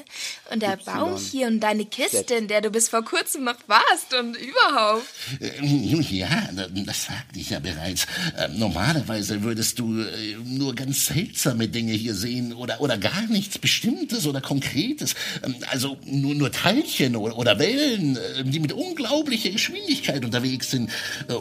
Und 0.52 0.62
der 0.64 0.78
Baum 0.78 1.18
hier 1.18 1.48
und 1.48 1.60
deine 1.60 1.86
Kiste, 1.86 2.34
in 2.34 2.48
der 2.48 2.62
du 2.62 2.72
bis 2.72 2.90
vor 2.90 3.04
kurzem 3.04 3.44
noch 3.44 3.58
warst 3.68 4.14
und 4.20 4.36
überhaupt. 4.36 5.06
Äh, 5.40 5.64
ja, 6.10 6.50
das 6.52 7.06
sagte 7.06 7.40
ich 7.40 7.52
ja 7.52 7.60
bereits. 7.60 8.08
Ähm, 8.38 8.58
normalerweise 8.58 9.44
würdest 9.44 9.78
du 9.80 10.02
äh, 10.02 10.36
nur 10.44 10.74
ganz 10.74 11.08
seltsame 11.08 11.68
Dinge 11.68 11.94
hier 11.94 12.16
sehen 12.16 12.54
oder, 12.54 12.82
oder 12.82 12.98
gar 12.98 13.28
nichts 13.28 13.60
Bestimmtes 13.60 14.26
oder 14.26 14.42
Konkretes. 14.42 15.14
Ähm, 15.44 15.56
also 15.70 15.98
nur, 16.06 16.34
nur 16.34 16.52
Teilchen 16.52 17.16
oder, 17.16 17.60
Wellen, 17.60 18.18
äh, 18.18 18.44
die 18.44 18.60
mit 18.60 18.74
unglaublicher 18.74 19.52
Geschwindigkeit 19.52 20.26
unterwegs 20.26 20.72
sind. 20.72 20.90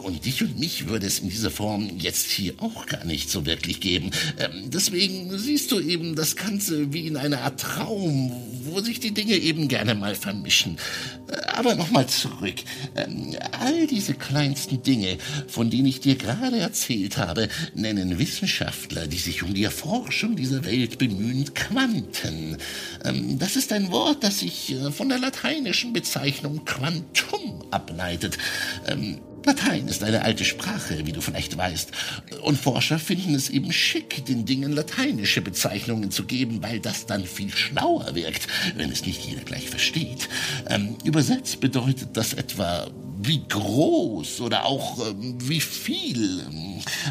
Und 0.03 0.25
dich 0.25 0.41
und 0.41 0.59
mich 0.59 0.87
würde 0.87 1.07
es 1.07 1.19
in 1.19 1.29
dieser 1.29 1.51
Form 1.51 1.97
jetzt 1.97 2.29
hier 2.29 2.53
auch 2.59 2.85
gar 2.85 3.03
nicht 3.05 3.29
so 3.29 3.45
wirklich 3.45 3.81
geben. 3.81 4.11
Ähm, 4.43 4.69
deswegen 4.69 5.37
siehst 5.37 5.71
du 5.71 5.79
eben 5.79 6.15
das 6.15 6.35
Ganze 6.35 6.93
wie 6.93 7.07
in 7.07 7.17
einer 7.17 7.41
Art 7.41 7.59
Traum, 7.59 8.31
wo 8.65 8.81
sich 8.81 8.99
die 8.99 9.13
Dinge 9.13 9.35
eben 9.35 9.67
gerne 9.67 9.95
mal 9.95 10.15
vermischen. 10.15 10.77
Äh, 11.27 11.37
aber 11.53 11.75
nochmal 11.75 12.07
zurück. 12.07 12.55
Ähm, 12.95 13.35
all 13.51 13.87
diese 13.87 14.13
kleinsten 14.13 14.83
Dinge, 14.83 15.17
von 15.47 15.69
denen 15.69 15.87
ich 15.87 16.01
dir 16.01 16.15
gerade 16.15 16.57
erzählt 16.57 17.17
habe, 17.17 17.47
nennen 17.73 18.19
Wissenschaftler, 18.19 19.07
die 19.07 19.17
sich 19.17 19.43
um 19.43 19.53
die 19.53 19.63
Erforschung 19.63 20.35
dieser 20.35 20.65
Welt 20.65 20.97
bemühen, 20.97 21.53
Quanten. 21.53 22.57
Ähm, 23.03 23.39
das 23.39 23.55
ist 23.55 23.71
ein 23.71 23.91
Wort, 23.91 24.23
das 24.23 24.39
sich 24.39 24.73
äh, 24.73 24.91
von 24.91 25.09
der 25.09 25.19
lateinischen 25.19 25.93
Bezeichnung 25.93 26.65
Quantum 26.65 27.63
ableitet. 27.71 28.37
Latein 29.45 29.87
ist 29.87 30.03
eine 30.03 30.23
alte 30.23 30.45
Sprache, 30.45 31.05
wie 31.05 31.11
du 31.11 31.21
vielleicht 31.21 31.57
weißt. 31.57 31.91
Und 32.43 32.57
Forscher 32.57 32.99
finden 32.99 33.35
es 33.35 33.49
eben 33.49 33.71
schick, 33.73 34.25
den 34.25 34.45
Dingen 34.45 34.71
lateinische 34.71 35.41
Bezeichnungen 35.41 36.11
zu 36.11 36.23
geben, 36.23 36.63
weil 36.63 36.79
das 36.79 37.05
dann 37.05 37.25
viel 37.25 37.51
schlauer 37.51 38.15
wirkt, 38.15 38.47
wenn 38.75 38.91
es 38.91 39.05
nicht 39.05 39.25
jeder 39.25 39.41
gleich 39.43 39.69
versteht. 39.69 40.29
Ähm, 40.69 40.95
übersetzt 41.03 41.59
bedeutet 41.59 42.09
das 42.13 42.33
etwa 42.33 42.87
wie 43.25 43.43
groß 43.47 44.41
oder 44.41 44.65
auch 44.65 45.07
ähm, 45.07 45.37
wie 45.39 45.61
viel. 45.61 46.45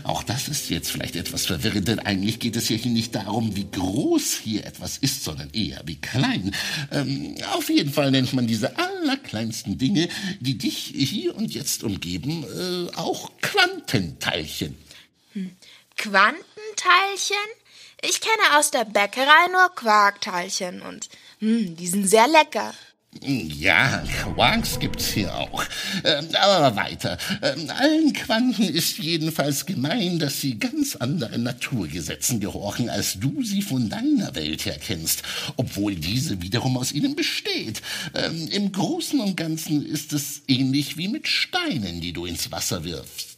Auch 0.04 0.22
das 0.22 0.48
ist 0.48 0.70
jetzt 0.70 0.90
vielleicht 0.90 1.16
etwas 1.16 1.46
verwirrend, 1.46 1.88
denn 1.88 1.98
eigentlich 1.98 2.38
geht 2.38 2.56
es 2.56 2.68
hier 2.68 2.78
nicht 2.86 3.14
darum, 3.14 3.56
wie 3.56 3.70
groß 3.70 4.38
hier 4.42 4.66
etwas 4.66 4.98
ist, 4.98 5.24
sondern 5.24 5.50
eher 5.52 5.80
wie 5.84 6.00
klein. 6.00 6.54
Ähm, 6.90 7.36
auf 7.52 7.68
jeden 7.68 7.92
Fall 7.92 8.10
nennt 8.10 8.32
man 8.32 8.46
diese 8.46 8.76
allerkleinsten 8.76 9.78
Dinge, 9.78 10.08
die 10.40 10.58
dich 10.58 10.92
hier 10.94 11.34
und 11.36 11.54
jetzt 11.54 11.82
umgeben, 11.84 12.44
äh, 12.44 12.96
auch 12.96 13.30
Quantenteilchen. 13.40 14.76
Hm. 15.32 15.52
Quantenteilchen? 15.96 17.36
Ich 18.02 18.20
kenne 18.20 18.58
aus 18.58 18.70
der 18.70 18.84
Bäckerei 18.84 19.48
nur 19.52 19.74
Quarkteilchen 19.74 20.82
und 20.82 21.08
hm, 21.38 21.76
die 21.76 21.86
sind 21.86 22.08
sehr 22.08 22.26
lecker. 22.26 22.74
Ja, 23.20 24.02
Quarks 24.22 24.78
gibt's 24.80 25.08
hier 25.08 25.36
auch. 25.36 25.64
Ähm, 26.02 26.28
aber 26.40 26.74
weiter. 26.76 27.18
Ähm, 27.42 27.68
allen 27.68 28.12
Quanten 28.14 28.62
ist 28.62 28.98
jedenfalls 28.98 29.66
gemein, 29.66 30.18
dass 30.18 30.40
sie 30.40 30.58
ganz 30.58 30.96
anderen 30.96 31.42
Naturgesetzen 31.42 32.40
gehorchen, 32.40 32.88
als 32.88 33.20
du 33.20 33.42
sie 33.42 33.60
von 33.60 33.90
deiner 33.90 34.34
Welt 34.34 34.64
her 34.64 34.78
kennst, 34.80 35.22
obwohl 35.56 35.94
diese 35.94 36.40
wiederum 36.40 36.78
aus 36.78 36.90
ihnen 36.90 37.14
besteht. 37.14 37.82
Ähm, 38.14 38.48
Im 38.48 38.72
Großen 38.72 39.20
und 39.20 39.36
Ganzen 39.36 39.84
ist 39.84 40.14
es 40.14 40.42
ähnlich 40.48 40.96
wie 40.96 41.08
mit 41.08 41.28
Steinen, 41.28 42.00
die 42.00 42.12
du 42.12 42.24
ins 42.24 42.50
Wasser 42.50 42.82
wirfst. 42.82 43.36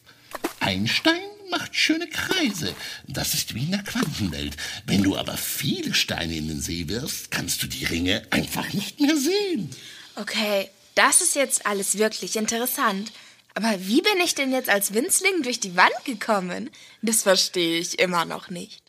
Ein 0.60 0.86
Stein 0.86 1.33
macht 1.56 1.74
schöne 1.74 2.08
Kreise. 2.08 2.74
Das 3.06 3.34
ist 3.34 3.54
wie 3.54 3.64
in 3.64 3.70
der 3.72 3.82
Quantenwelt. 3.82 4.56
Wenn 4.86 5.02
du 5.02 5.16
aber 5.16 5.36
viele 5.36 5.94
Steine 5.94 6.34
in 6.34 6.48
den 6.48 6.60
See 6.60 6.88
wirfst, 6.88 7.30
kannst 7.30 7.62
du 7.62 7.66
die 7.66 7.84
Ringe 7.84 8.26
einfach 8.30 8.72
nicht 8.72 9.00
mehr 9.00 9.16
sehen. 9.16 9.70
Okay, 10.16 10.68
das 10.94 11.20
ist 11.20 11.34
jetzt 11.34 11.66
alles 11.66 11.98
wirklich 11.98 12.36
interessant. 12.36 13.12
Aber 13.54 13.74
wie 13.86 14.02
bin 14.02 14.20
ich 14.24 14.34
denn 14.34 14.52
jetzt 14.52 14.68
als 14.68 14.94
Winzling 14.94 15.42
durch 15.42 15.60
die 15.60 15.76
Wand 15.76 16.04
gekommen? 16.04 16.70
Das 17.02 17.22
verstehe 17.22 17.78
ich 17.78 17.98
immer 18.00 18.24
noch 18.24 18.50
nicht. 18.50 18.82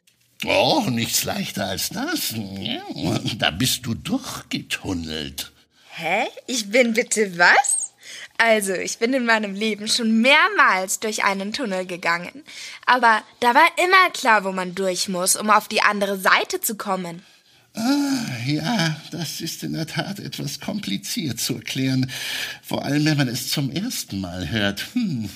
Oh, 0.44 0.84
nichts 0.90 1.24
leichter 1.24 1.68
als 1.68 1.90
das. 1.90 2.34
Da 3.38 3.52
bist 3.52 3.86
du 3.86 3.94
durchgetunnelt. 3.94 5.52
Hä? 5.90 6.26
Ich 6.48 6.70
bin 6.70 6.94
bitte 6.94 7.38
was? 7.38 7.85
Also, 8.38 8.74
ich 8.74 8.98
bin 8.98 9.14
in 9.14 9.26
meinem 9.26 9.54
Leben 9.54 9.88
schon 9.88 10.22
mehrmals 10.22 11.00
durch 11.00 11.24
einen 11.24 11.54
Tunnel 11.54 11.86
gegangen. 11.86 12.44
Aber 12.86 13.24
da 13.40 13.56
war 13.56 13.68
immer 13.78 14.10
klar, 14.12 14.44
wo 14.44 14.52
man 14.52 14.76
durch 14.76 15.08
muss, 15.08 15.36
um 15.36 15.50
auf 15.50 15.68
die 15.68 15.82
andere 15.82 16.18
Seite 16.18 16.60
zu 16.60 16.76
kommen. 16.76 17.24
Ah, 17.76 18.46
ja, 18.46 18.96
das 19.12 19.42
ist 19.42 19.64
in 19.64 19.74
der 19.74 19.88
Tat 19.88 20.20
etwas 20.20 20.60
kompliziert 20.60 21.40
zu 21.40 21.56
erklären. 21.56 22.10
Vor 22.62 22.86
allem, 22.86 23.06
wenn 23.06 23.18
man 23.18 23.28
es 23.28 23.50
zum 23.50 23.70
ersten 23.70 24.22
Mal 24.22 24.50
hört. 24.50 24.86
Hm. 24.94 25.30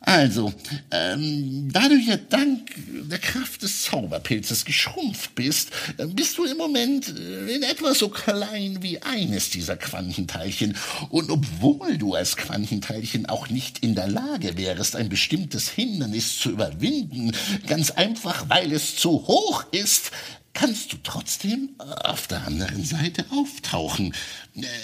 Also, 0.00 0.52
ähm, 0.92 1.70
da 1.72 1.88
du 1.88 1.96
ja 1.96 2.16
dank 2.16 2.70
der 3.10 3.18
Kraft 3.18 3.62
des 3.62 3.82
Zauberpilzes 3.82 4.64
geschrumpft 4.64 5.34
bist, 5.34 5.70
äh, 5.96 6.06
bist 6.06 6.38
du 6.38 6.44
im 6.44 6.56
Moment 6.56 7.08
äh, 7.08 7.56
in 7.56 7.62
etwa 7.64 7.92
so 7.94 8.08
klein 8.08 8.78
wie 8.80 9.02
eines 9.02 9.50
dieser 9.50 9.76
Quantenteilchen. 9.76 10.76
Und 11.10 11.30
obwohl 11.30 11.98
du 11.98 12.14
als 12.14 12.36
Quantenteilchen 12.36 13.26
auch 13.26 13.48
nicht 13.48 13.80
in 13.80 13.96
der 13.96 14.08
Lage 14.08 14.56
wärst, 14.56 14.94
ein 14.94 15.08
bestimmtes 15.08 15.68
Hindernis 15.68 16.38
zu 16.38 16.50
überwinden, 16.50 17.32
ganz 17.66 17.90
einfach, 17.90 18.48
weil 18.48 18.72
es 18.72 18.96
zu 18.96 19.10
hoch 19.10 19.64
ist, 19.72 20.12
kannst 20.58 20.92
du 20.92 20.96
trotzdem 21.04 21.76
auf 21.78 22.26
der 22.26 22.44
anderen 22.44 22.84
Seite 22.84 23.24
auftauchen. 23.30 24.14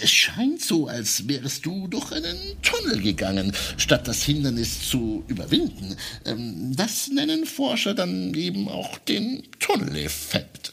Es 0.03 0.11
scheint 0.11 0.63
so, 0.63 0.87
als 0.87 1.27
wärst 1.27 1.67
du 1.67 1.89
durch 1.89 2.13
einen 2.13 2.39
Tunnel 2.63 3.03
gegangen, 3.03 3.53
statt 3.77 4.07
das 4.07 4.23
Hindernis 4.23 4.89
zu 4.89 5.25
überwinden. 5.27 5.97
Ähm, 6.27 6.77
das 6.77 7.09
nennen 7.09 7.45
Forscher 7.45 7.95
dann 7.95 8.33
eben 8.35 8.69
auch 8.69 8.99
den 8.99 9.49
Tunneleffekt. 9.59 10.73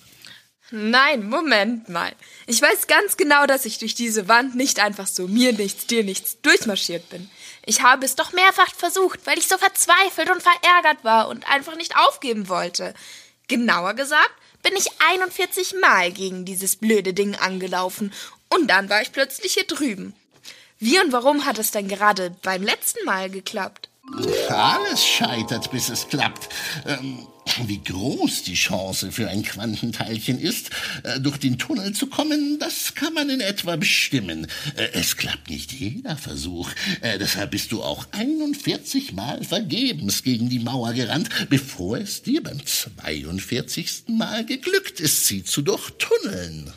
Nein, 0.70 1.28
Moment 1.28 1.90
mal. 1.90 2.12
Ich 2.46 2.62
weiß 2.62 2.88
ganz 2.88 3.18
genau, 3.18 3.46
dass 3.48 3.66
ich 3.66 3.80
durch 3.80 3.96
diese 3.96 4.28
Wand 4.28 4.56
nicht 4.56 4.80
einfach 4.80 5.08
so 5.08 5.28
mir 5.28 5.52
nichts, 5.52 5.88
dir 5.88 6.04
nichts 6.04 6.42
durchmarschiert 6.42 7.10
bin. 7.10 7.30
Ich 7.66 7.82
habe 7.82 8.06
es 8.06 8.16
doch 8.16 8.34
mehrfach 8.34 8.74
versucht, 8.76 9.26
weil 9.26 9.40
ich 9.40 9.48
so 9.48 9.58
verzweifelt 9.58 10.30
und 10.30 10.44
verärgert 10.44 11.04
war 11.04 11.28
und 11.28 11.50
einfach 11.50 11.76
nicht 11.76 11.98
aufgeben 11.98 12.48
wollte. 12.48 12.94
Genauer 13.48 13.96
gesagt, 13.96 14.32
bin 14.62 14.76
ich 14.76 14.88
41 15.12 15.76
Mal 15.82 16.12
gegen 16.12 16.46
dieses 16.46 16.76
blöde 16.76 17.14
Ding 17.14 17.36
angelaufen 17.36 18.14
und 18.50 18.68
dann 18.68 18.90
war 18.90 19.02
ich 19.02 19.12
plötzlich 19.12 19.54
hier 19.54 19.66
drüben. 19.66 20.14
Wie 20.80 21.00
und 21.00 21.12
warum 21.12 21.46
hat 21.46 21.60
es 21.60 21.72
denn 21.72 21.88
gerade 21.88 22.36
beim 22.42 22.64
letzten 22.64 23.06
Mal 23.06 23.30
geklappt? 23.30 23.90
Alles 24.50 25.06
scheitert, 25.06 25.72
bis 25.72 25.90
es 25.90 26.08
klappt. 26.08 26.50
Ähm, 26.86 27.28
wie 27.66 27.82
groß 27.84 28.44
die 28.44 28.54
Chance 28.54 29.12
für 29.12 29.30
ein 29.30 29.44
Quantenteilchen 29.44 30.40
ist, 30.40 30.70
äh, 31.04 31.20
durch 31.20 31.38
den 31.38 31.58
Tunnel 31.58 31.94
zu 31.94 32.08
kommen, 32.08 32.60
das 32.60 32.96
kann 32.96 33.14
man 33.14 33.30
in 33.30 33.42
etwa 33.42 33.76
bestimmen. 33.76 34.48
Äh, 34.76 34.90
es 34.94 35.18
klappt 35.18 35.50
nicht 35.50 35.72
jeder 35.72 36.18
Versuch. 36.18 36.72
Äh, 37.02 37.20
deshalb 37.20 37.52
bist 37.52 37.72
du 37.72 37.84
auch 37.84 38.06
41 38.12 39.14
Mal 39.14 39.44
vergebens 39.44 40.24
gegen 40.24 40.50
die 40.50 40.60
Mauer 40.60 40.94
gerannt, 40.94 41.30
bevor 41.50 41.98
es 41.98 42.22
dir 42.22 42.42
beim 42.44 42.66
42. 42.66 44.04
Mal 44.08 44.46
geglückt 44.46 45.00
ist, 45.00 45.28
sie 45.28 45.44
zu 45.44 45.62
durchtunneln. 45.62 46.72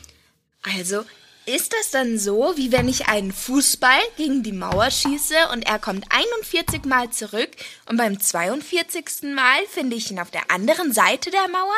Also, 0.61 1.05
ist 1.45 1.73
das 1.73 1.91
dann 1.91 2.17
so, 2.17 2.53
wie 2.55 2.71
wenn 2.71 2.89
ich 2.89 3.07
einen 3.07 3.31
Fußball 3.31 3.99
gegen 4.17 4.41
die 4.43 4.51
Mauer 4.51 4.89
schieße 4.89 5.35
und 5.53 5.65
er 5.65 5.79
kommt 5.79 6.05
41 6.09 6.85
Mal 6.85 7.11
zurück 7.11 7.51
und 7.87 7.97
beim 7.97 8.19
42. 8.19 9.33
Mal 9.35 9.65
finde 9.69 9.95
ich 9.95 10.09
ihn 10.09 10.19
auf 10.19 10.31
der 10.31 10.49
anderen 10.49 10.91
Seite 10.91 11.29
der 11.31 11.47
Mauer? 11.49 11.73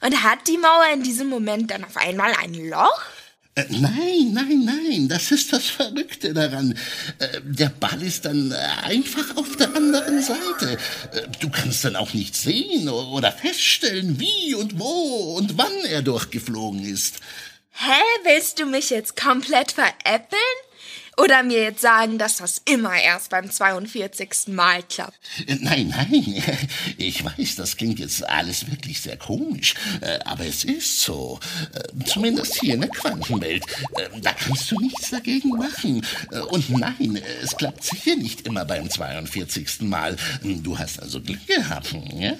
Und 0.00 0.22
hat 0.22 0.46
die 0.46 0.58
Mauer 0.58 0.86
in 0.94 1.02
diesem 1.02 1.28
Moment 1.28 1.70
dann 1.70 1.84
auf 1.84 1.96
einmal 1.96 2.32
ein 2.40 2.54
Loch? 2.54 3.02
Äh, 3.56 3.64
nein, 3.70 4.32
nein, 4.32 4.64
nein, 4.64 5.08
das 5.08 5.32
ist 5.32 5.52
das 5.52 5.66
Verrückte 5.66 6.32
daran. 6.32 6.78
Äh, 7.18 7.40
der 7.42 7.70
Ball 7.70 8.00
ist 8.02 8.24
dann 8.24 8.52
einfach 8.52 9.36
auf 9.36 9.56
der 9.56 9.74
anderen 9.74 10.22
Seite. 10.22 10.78
Äh, 11.12 11.26
du 11.40 11.50
kannst 11.50 11.84
dann 11.84 11.96
auch 11.96 12.14
nicht 12.14 12.36
sehen 12.36 12.88
oder 12.88 13.32
feststellen, 13.32 14.20
wie 14.20 14.54
und 14.54 14.78
wo 14.78 15.36
und 15.36 15.58
wann 15.58 15.84
er 15.88 16.02
durchgeflogen 16.02 16.84
ist. 16.84 17.16
Hä, 17.80 18.02
willst 18.24 18.58
du 18.58 18.66
mich 18.66 18.90
jetzt 18.90 19.14
komplett 19.16 19.70
veräppeln? 19.70 20.40
Oder 21.18 21.42
mir 21.42 21.62
jetzt 21.62 21.80
sagen, 21.80 22.16
dass 22.16 22.36
das 22.36 22.62
immer 22.64 22.94
erst 22.94 23.30
beim 23.30 23.50
42. 23.50 24.48
Mal 24.48 24.84
klappt. 24.84 25.18
Äh, 25.46 25.56
nein, 25.60 25.88
nein. 25.88 26.42
Ich 26.96 27.24
weiß, 27.24 27.56
das 27.56 27.76
klingt 27.76 27.98
jetzt 27.98 28.28
alles 28.28 28.70
wirklich 28.70 29.00
sehr 29.00 29.16
komisch. 29.16 29.74
Äh, 30.00 30.18
aber 30.24 30.46
es 30.46 30.64
ist 30.64 31.00
so. 31.00 31.40
Äh, 31.74 32.04
zumindest 32.04 32.60
hier 32.60 32.74
in 32.74 32.82
der 32.82 32.90
Quantenwelt. 32.90 33.64
Da 34.22 34.32
kannst 34.32 34.70
du 34.70 34.80
nichts 34.80 35.10
dagegen 35.10 35.50
machen. 35.50 36.04
Und 36.50 36.70
nein, 36.70 37.20
es 37.42 37.56
klappt 37.56 37.84
sicher 37.84 38.16
nicht 38.16 38.46
immer 38.46 38.64
beim 38.64 38.88
42. 38.88 39.82
Mal. 39.82 40.16
Du 40.42 40.78
hast 40.78 41.00
also 41.00 41.20
Glück 41.20 41.46
gehabt. 41.46 41.94
Ja? 42.14 42.34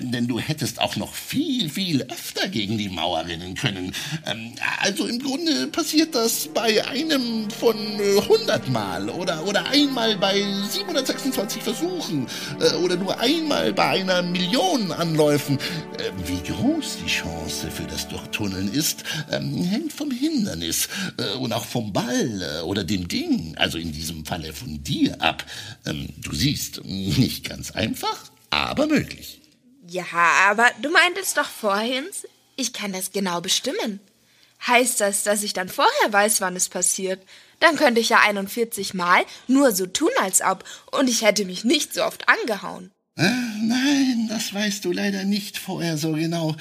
Denn 0.00 0.26
du 0.26 0.38
hättest 0.38 0.80
auch 0.80 0.96
noch 0.96 1.14
viel, 1.14 1.68
viel 1.70 2.02
öfter 2.02 2.48
gegen 2.48 2.78
die 2.78 2.88
Mauer 2.88 3.26
rennen 3.26 3.54
können. 3.54 3.94
Ähm, 4.26 4.54
also 4.80 5.06
im 5.06 5.18
Grunde 5.20 5.68
passiert 5.68 6.14
das 6.14 6.48
bei 6.52 6.86
einem 6.86 7.50
von 7.50 7.93
100 8.00 8.68
Mal 8.68 9.08
oder, 9.08 9.44
oder 9.46 9.66
einmal 9.66 10.16
bei 10.16 10.42
726 10.70 11.62
Versuchen 11.62 12.26
äh, 12.60 12.74
oder 12.76 12.96
nur 12.96 13.18
einmal 13.18 13.72
bei 13.72 14.00
einer 14.00 14.22
Million 14.22 14.92
Anläufen. 14.92 15.58
Äh, 15.98 16.10
wie 16.26 16.42
groß 16.42 16.98
die 17.04 17.08
Chance 17.08 17.70
für 17.70 17.84
das 17.84 18.08
Durchtunneln 18.08 18.72
ist, 18.72 19.04
ähm, 19.30 19.64
hängt 19.64 19.92
vom 19.92 20.10
Hindernis 20.10 20.88
äh, 21.18 21.36
und 21.36 21.52
auch 21.52 21.64
vom 21.64 21.92
Ball 21.92 22.62
oder 22.64 22.84
dem 22.84 23.08
Ding, 23.08 23.56
also 23.56 23.78
in 23.78 23.92
diesem 23.92 24.24
Falle 24.24 24.52
von 24.52 24.82
dir 24.82 25.20
ab. 25.20 25.44
Ähm, 25.86 26.08
du 26.18 26.34
siehst, 26.34 26.84
nicht 26.84 27.48
ganz 27.48 27.70
einfach, 27.70 28.30
aber 28.50 28.86
möglich. 28.86 29.40
Ja, 29.88 30.04
aber 30.48 30.70
du 30.80 30.90
meintest 30.90 31.36
doch 31.36 31.48
vorhin, 31.48 32.04
ich 32.56 32.72
kann 32.72 32.92
das 32.92 33.12
genau 33.12 33.40
bestimmen. 33.40 34.00
Heißt 34.66 35.00
das, 35.00 35.24
dass 35.24 35.42
ich 35.42 35.52
dann 35.52 35.68
vorher 35.68 36.12
weiß, 36.12 36.40
wann 36.40 36.56
es 36.56 36.68
passiert? 36.68 37.20
Dann 37.64 37.76
könnte 37.76 37.98
ich 37.98 38.10
ja 38.10 38.18
41 38.18 38.92
Mal 38.92 39.24
nur 39.48 39.72
so 39.72 39.86
tun, 39.86 40.10
als 40.20 40.42
ob, 40.42 40.64
und 40.92 41.08
ich 41.08 41.22
hätte 41.22 41.46
mich 41.46 41.64
nicht 41.64 41.94
so 41.94 42.04
oft 42.04 42.28
angehauen. 42.28 42.90
Äh, 43.16 43.22
nein, 43.62 44.26
das 44.28 44.52
weißt 44.52 44.84
du 44.84 44.92
leider 44.92 45.24
nicht 45.24 45.56
vorher 45.56 45.96
so 45.96 46.12
genau. 46.12 46.56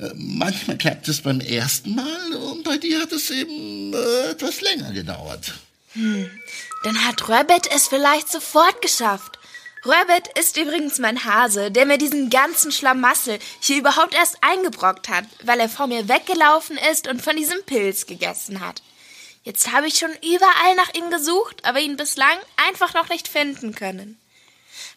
Äh, 0.00 0.10
manchmal 0.14 0.76
klappt 0.76 1.06
es 1.06 1.20
beim 1.20 1.38
ersten 1.38 1.94
Mal 1.94 2.32
und 2.32 2.64
bei 2.64 2.78
dir 2.78 3.00
hat 3.00 3.12
es 3.12 3.30
eben 3.30 3.94
äh, 3.94 4.30
etwas 4.30 4.60
länger 4.60 4.92
gedauert. 4.92 5.54
Hm, 5.92 6.28
dann 6.82 7.06
hat 7.06 7.28
Rabbit 7.28 7.68
es 7.72 7.86
vielleicht 7.86 8.28
sofort 8.28 8.82
geschafft. 8.82 9.38
Rabbit 9.84 10.36
ist 10.36 10.56
übrigens 10.56 10.98
mein 10.98 11.24
Hase, 11.24 11.70
der 11.70 11.86
mir 11.86 11.96
diesen 11.96 12.28
ganzen 12.28 12.72
Schlamassel 12.72 13.38
hier 13.60 13.78
überhaupt 13.78 14.16
erst 14.16 14.38
eingebrockt 14.40 15.08
hat, 15.08 15.26
weil 15.44 15.60
er 15.60 15.68
vor 15.68 15.86
mir 15.86 16.08
weggelaufen 16.08 16.76
ist 16.90 17.06
und 17.06 17.22
von 17.22 17.36
diesem 17.36 17.62
Pilz 17.66 18.06
gegessen 18.06 18.58
hat. 18.58 18.82
Jetzt 19.42 19.72
habe 19.72 19.86
ich 19.86 19.94
schon 19.94 20.12
überall 20.22 20.74
nach 20.76 20.94
ihm 20.94 21.10
gesucht, 21.10 21.64
aber 21.64 21.80
ihn 21.80 21.96
bislang 21.96 22.38
einfach 22.68 22.94
noch 22.94 23.08
nicht 23.08 23.26
finden 23.26 23.74
können. 23.74 24.20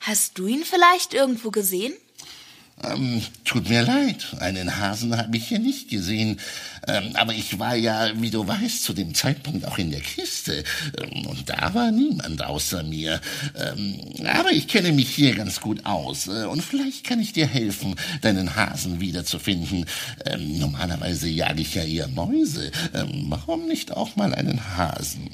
Hast 0.01 0.37
du 0.37 0.47
ihn 0.47 0.65
vielleicht 0.65 1.13
irgendwo 1.13 1.49
gesehen? 1.49 1.95
Ähm, 2.81 3.21
tut 3.45 3.69
mir 3.69 3.83
leid, 3.83 4.35
einen 4.39 4.77
Hasen 4.77 5.15
habe 5.15 5.37
ich 5.37 5.47
hier 5.47 5.59
nicht 5.59 5.89
gesehen. 5.89 6.39
Ähm, 6.87 7.15
aber 7.15 7.33
ich 7.33 7.59
war 7.59 7.75
ja, 7.75 8.09
wie 8.19 8.29
du 8.29 8.45
weißt, 8.45 8.83
zu 8.83 8.93
dem 8.93 9.13
Zeitpunkt 9.13 9.65
auch 9.65 9.77
in 9.77 9.91
der 9.91 10.01
Kiste. 10.01 10.63
Ähm, 10.99 11.25
und 11.27 11.49
da 11.49 11.73
war 11.73 11.91
niemand 11.91 12.43
außer 12.43 12.83
mir. 12.83 13.21
Ähm, 13.55 13.99
aber 14.25 14.51
ich 14.51 14.67
kenne 14.67 14.91
mich 14.91 15.09
hier 15.09 15.35
ganz 15.35 15.61
gut 15.61 15.85
aus. 15.85 16.27
Äh, 16.27 16.45
und 16.45 16.61
vielleicht 16.61 17.05
kann 17.05 17.21
ich 17.21 17.31
dir 17.31 17.47
helfen, 17.47 17.95
deinen 18.21 18.55
Hasen 18.55 18.99
wiederzufinden. 18.99 19.85
Ähm, 20.25 20.57
normalerweise 20.59 21.29
jage 21.29 21.61
ich 21.61 21.75
ja 21.75 21.83
eher 21.83 22.07
Mäuse. 22.09 22.71
Ähm, 22.93 23.25
warum 23.29 23.67
nicht 23.67 23.91
auch 23.91 24.15
mal 24.15 24.33
einen 24.33 24.75
Hasen? 24.77 25.29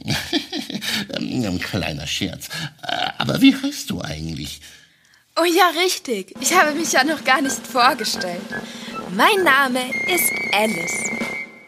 ein 1.15 1.59
kleiner 1.59 2.05
Scherz. 2.05 2.49
Äh, 2.83 3.07
aber 3.17 3.41
wie 3.41 3.55
heißt 3.55 3.89
du 3.89 4.01
eigentlich? 4.01 4.61
Oh 5.39 5.45
ja, 5.45 5.69
richtig. 5.69 6.33
Ich 6.41 6.53
habe 6.53 6.73
mich 6.73 6.91
ja 6.91 7.03
noch 7.03 7.23
gar 7.23 7.41
nicht 7.41 7.65
vorgestellt. 7.65 8.41
Mein 9.11 9.43
Name 9.43 9.79
ist 10.07 10.31
Alice. 10.51 11.03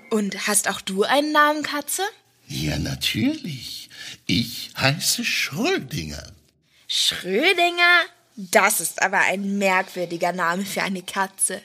Und 0.10 0.48
hast 0.48 0.70
auch 0.70 0.82
du 0.82 1.04
einen 1.04 1.32
Namen, 1.32 1.64
Katze? 1.64 2.04
Ja, 2.48 2.78
natürlich. 2.78 3.90
Ich 4.26 4.72
heiße 4.78 5.24
Schrödinger. 5.24 6.34
Schrödinger? 6.88 8.02
Das 8.36 8.82
ist 8.82 9.02
aber 9.02 9.20
ein 9.20 9.58
merkwürdiger 9.58 10.34
Name 10.34 10.66
für 10.66 10.84
eine 10.84 11.04
Katze. 11.04 11.62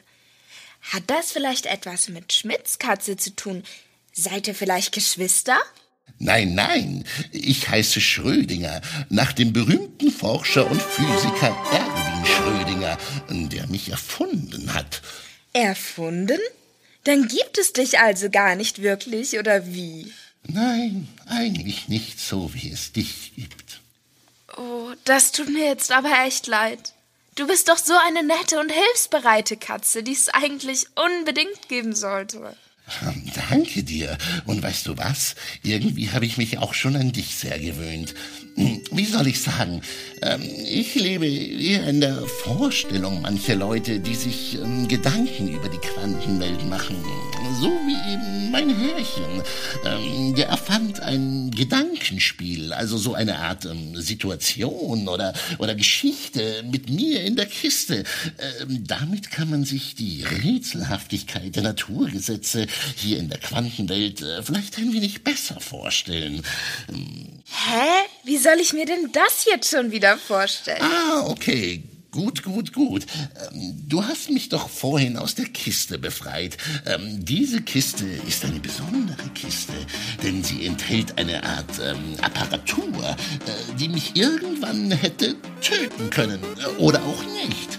Hat 0.92 1.04
das 1.08 1.32
vielleicht 1.32 1.66
etwas 1.66 2.08
mit 2.08 2.32
Schmidts 2.32 2.78
Katze 2.78 3.16
zu 3.16 3.34
tun? 3.34 3.64
Seid 4.12 4.46
ihr 4.46 4.54
vielleicht 4.54 4.92
Geschwister? 4.92 5.58
Nein, 6.18 6.54
nein, 6.54 7.04
ich 7.30 7.68
heiße 7.68 8.00
Schrödinger, 8.00 8.80
nach 9.10 9.32
dem 9.32 9.52
berühmten 9.52 10.10
Forscher 10.10 10.70
und 10.70 10.80
Physiker 10.80 11.54
Erwin 11.72 12.26
Schrödinger, 12.26 12.98
der 13.28 13.66
mich 13.66 13.90
erfunden 13.90 14.72
hat. 14.72 15.02
Erfunden? 15.52 16.40
Dann 17.04 17.28
gibt 17.28 17.58
es 17.58 17.72
dich 17.72 17.98
also 17.98 18.30
gar 18.30 18.56
nicht 18.56 18.82
wirklich, 18.82 19.38
oder 19.38 19.66
wie? 19.66 20.12
Nein, 20.48 21.08
eigentlich 21.26 21.88
nicht 21.88 22.18
so, 22.18 22.52
wie 22.54 22.70
es 22.70 22.92
dich 22.92 23.32
gibt. 23.36 23.80
Oh, 24.56 24.92
das 25.04 25.32
tut 25.32 25.48
mir 25.48 25.66
jetzt 25.66 25.92
aber 25.92 26.10
echt 26.24 26.46
leid. 26.46 26.94
Du 27.34 27.46
bist 27.46 27.68
doch 27.68 27.78
so 27.78 27.92
eine 28.08 28.22
nette 28.22 28.58
und 28.58 28.72
hilfsbereite 28.72 29.56
Katze, 29.58 30.02
die 30.02 30.12
es 30.12 30.30
eigentlich 30.30 30.86
unbedingt 30.94 31.68
geben 31.68 31.94
sollte. 31.94 32.56
Danke 33.50 33.82
dir. 33.82 34.16
Und 34.44 34.62
weißt 34.62 34.86
du 34.86 34.96
was? 34.96 35.34
Irgendwie 35.62 36.10
habe 36.10 36.26
ich 36.26 36.36
mich 36.36 36.58
auch 36.58 36.74
schon 36.74 36.96
an 36.96 37.12
dich 37.12 37.36
sehr 37.36 37.58
gewöhnt. 37.58 38.14
Wie 38.56 39.04
soll 39.04 39.26
ich 39.26 39.42
sagen? 39.42 39.82
Ähm, 40.22 40.40
ich 40.66 40.94
lebe 40.94 41.26
eher 41.26 41.86
in 41.86 42.00
der 42.00 42.22
Vorstellung 42.22 43.20
mancher 43.20 43.54
Leute, 43.54 44.00
die 44.00 44.14
sich 44.14 44.54
ähm, 44.54 44.88
Gedanken 44.88 45.48
über 45.48 45.68
die 45.68 45.76
Quantenwelt 45.76 46.66
machen. 46.66 46.96
So 47.60 47.68
wie 47.68 48.12
eben 48.12 48.50
mein 48.50 48.74
Herrchen. 48.74 49.42
Ähm, 49.84 50.34
der 50.34 50.48
erfand 50.48 51.00
ein 51.00 51.50
Gedankenspiel, 51.50 52.72
also 52.72 52.96
so 52.96 53.12
eine 53.12 53.40
Art 53.40 53.68
Situation 53.94 55.06
oder, 55.08 55.34
oder 55.58 55.74
Geschichte 55.74 56.64
mit 56.70 56.88
mir 56.88 57.24
in 57.24 57.36
der 57.36 57.46
Kiste. 57.46 58.04
Damit 58.66 59.30
kann 59.30 59.50
man 59.50 59.64
sich 59.64 59.94
die 59.94 60.22
Rätselhaftigkeit 60.22 61.54
der 61.56 61.62
Naturgesetze 61.62 62.66
hier 62.96 63.18
in 63.18 63.28
der 63.28 63.38
Quantenwelt 63.38 64.22
äh, 64.22 64.42
vielleicht 64.42 64.78
ein 64.78 64.92
wenig 64.92 65.24
besser 65.24 65.60
vorstellen. 65.60 66.42
Hä? 66.88 68.06
Wie 68.24 68.38
soll 68.46 68.60
ich 68.60 68.72
mir 68.72 68.86
denn 68.86 69.10
das 69.12 69.44
jetzt 69.44 69.70
schon 69.70 69.90
wieder 69.90 70.16
vorstellen? 70.16 70.80
Ah, 70.80 71.26
okay. 71.26 71.82
Gut, 72.12 72.44
gut, 72.44 72.72
gut. 72.72 73.04
Ähm, 73.52 73.74
du 73.88 74.04
hast 74.04 74.30
mich 74.30 74.48
doch 74.48 74.70
vorhin 74.70 75.18
aus 75.18 75.34
der 75.34 75.46
Kiste 75.46 75.98
befreit. 75.98 76.56
Ähm, 76.86 77.24
diese 77.24 77.60
Kiste 77.60 78.06
ist 78.26 78.44
eine 78.44 78.60
besondere 78.60 79.28
Kiste, 79.34 79.74
denn 80.22 80.42
sie 80.44 80.64
enthält 80.64 81.18
eine 81.18 81.42
Art 81.42 81.78
ähm, 81.82 82.16
Apparatur, 82.22 83.04
äh, 83.04 83.74
die 83.78 83.88
mich 83.88 84.16
irgendwann 84.16 84.92
hätte 84.92 85.34
töten 85.60 86.08
können 86.08 86.40
äh, 86.42 86.80
oder 86.80 87.02
auch 87.02 87.22
nicht. 87.44 87.75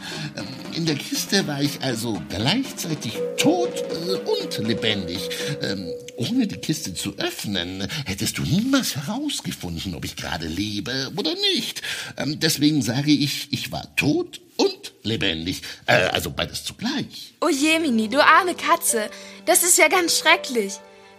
In 0.78 0.86
der 0.86 0.96
Kiste 0.96 1.48
war 1.48 1.60
ich 1.60 1.82
also 1.82 2.22
gleichzeitig 2.30 3.14
tot 3.38 3.74
äh, 3.82 4.14
und 4.14 4.68
lebendig. 4.68 5.28
Ähm, 5.64 5.92
ohne 6.18 6.46
die 6.46 6.58
Kiste 6.58 6.94
zu 6.94 7.18
öffnen, 7.18 7.88
hättest 8.06 8.38
du 8.38 8.44
niemals 8.44 8.96
herausgefunden, 8.96 9.96
ob 9.96 10.06
ich 10.06 10.16
gerade 10.16 10.46
lebe 10.46 11.12
oder 11.16 11.34
nicht. 11.56 11.82
Ähm, 12.16 12.40
deswegen 12.40 12.84
sage 12.84 13.10
ich, 13.10 13.52
ich 13.52 13.72
war 13.72 13.96
tot 13.96 14.40
und 14.58 14.94
lebendig. 15.02 15.64
Äh, 15.88 16.10
also 16.12 16.30
beides 16.30 16.64
zugleich. 16.64 17.34
Oh 17.42 17.50
Jemini, 17.50 18.08
du 18.08 18.24
arme 18.24 18.54
Katze. 18.54 19.10
Das 19.48 19.64
ist 19.64 19.80
ja 19.80 19.88
ganz 19.88 20.20
schrecklich. 20.20 20.74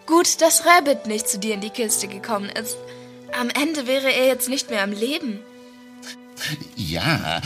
Gut, 0.06 0.40
dass 0.40 0.66
Rabbit 0.66 1.08
nicht 1.08 1.28
zu 1.28 1.40
dir 1.40 1.54
in 1.54 1.60
die 1.60 1.70
Kiste 1.70 2.06
gekommen 2.06 2.50
ist. 2.50 2.76
Am 3.36 3.50
Ende 3.50 3.88
wäre 3.88 4.12
er 4.12 4.28
jetzt 4.28 4.48
nicht 4.48 4.70
mehr 4.70 4.84
am 4.84 4.92
Leben. 4.92 5.40
Ja, 6.76 7.40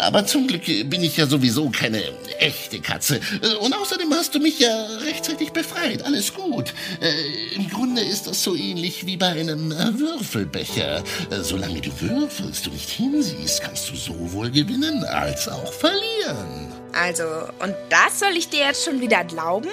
aber 0.00 0.26
zum 0.26 0.46
Glück 0.46 0.64
bin 0.64 1.02
ich 1.02 1.16
ja 1.16 1.26
sowieso 1.26 1.70
keine 1.70 2.02
echte 2.38 2.80
Katze. 2.80 3.20
Und 3.60 3.74
außerdem 3.74 4.12
hast 4.12 4.34
du 4.34 4.38
mich 4.38 4.58
ja 4.58 4.86
rechtzeitig 5.04 5.52
befreit. 5.52 6.04
Alles 6.04 6.34
gut. 6.34 6.72
Äh, 7.00 7.54
Im 7.54 7.68
Grunde 7.68 8.02
ist 8.02 8.26
das 8.26 8.42
so 8.42 8.54
ähnlich 8.54 9.06
wie 9.06 9.16
bei 9.16 9.28
einem 9.28 9.70
Würfelbecher. 9.70 11.02
Solange 11.42 11.80
du 11.80 11.90
würfelst 12.00 12.66
und 12.66 12.74
nicht 12.74 12.90
hinsiehst, 12.90 13.62
kannst 13.62 13.90
du 13.90 13.96
sowohl 13.96 14.50
gewinnen 14.50 15.04
als 15.04 15.48
auch 15.48 15.72
verlieren. 15.72 16.72
Also, 16.92 17.24
und 17.60 17.74
das 17.90 18.20
soll 18.20 18.36
ich 18.36 18.48
dir 18.48 18.60
jetzt 18.66 18.84
schon 18.84 19.00
wieder 19.00 19.24
glauben? 19.24 19.68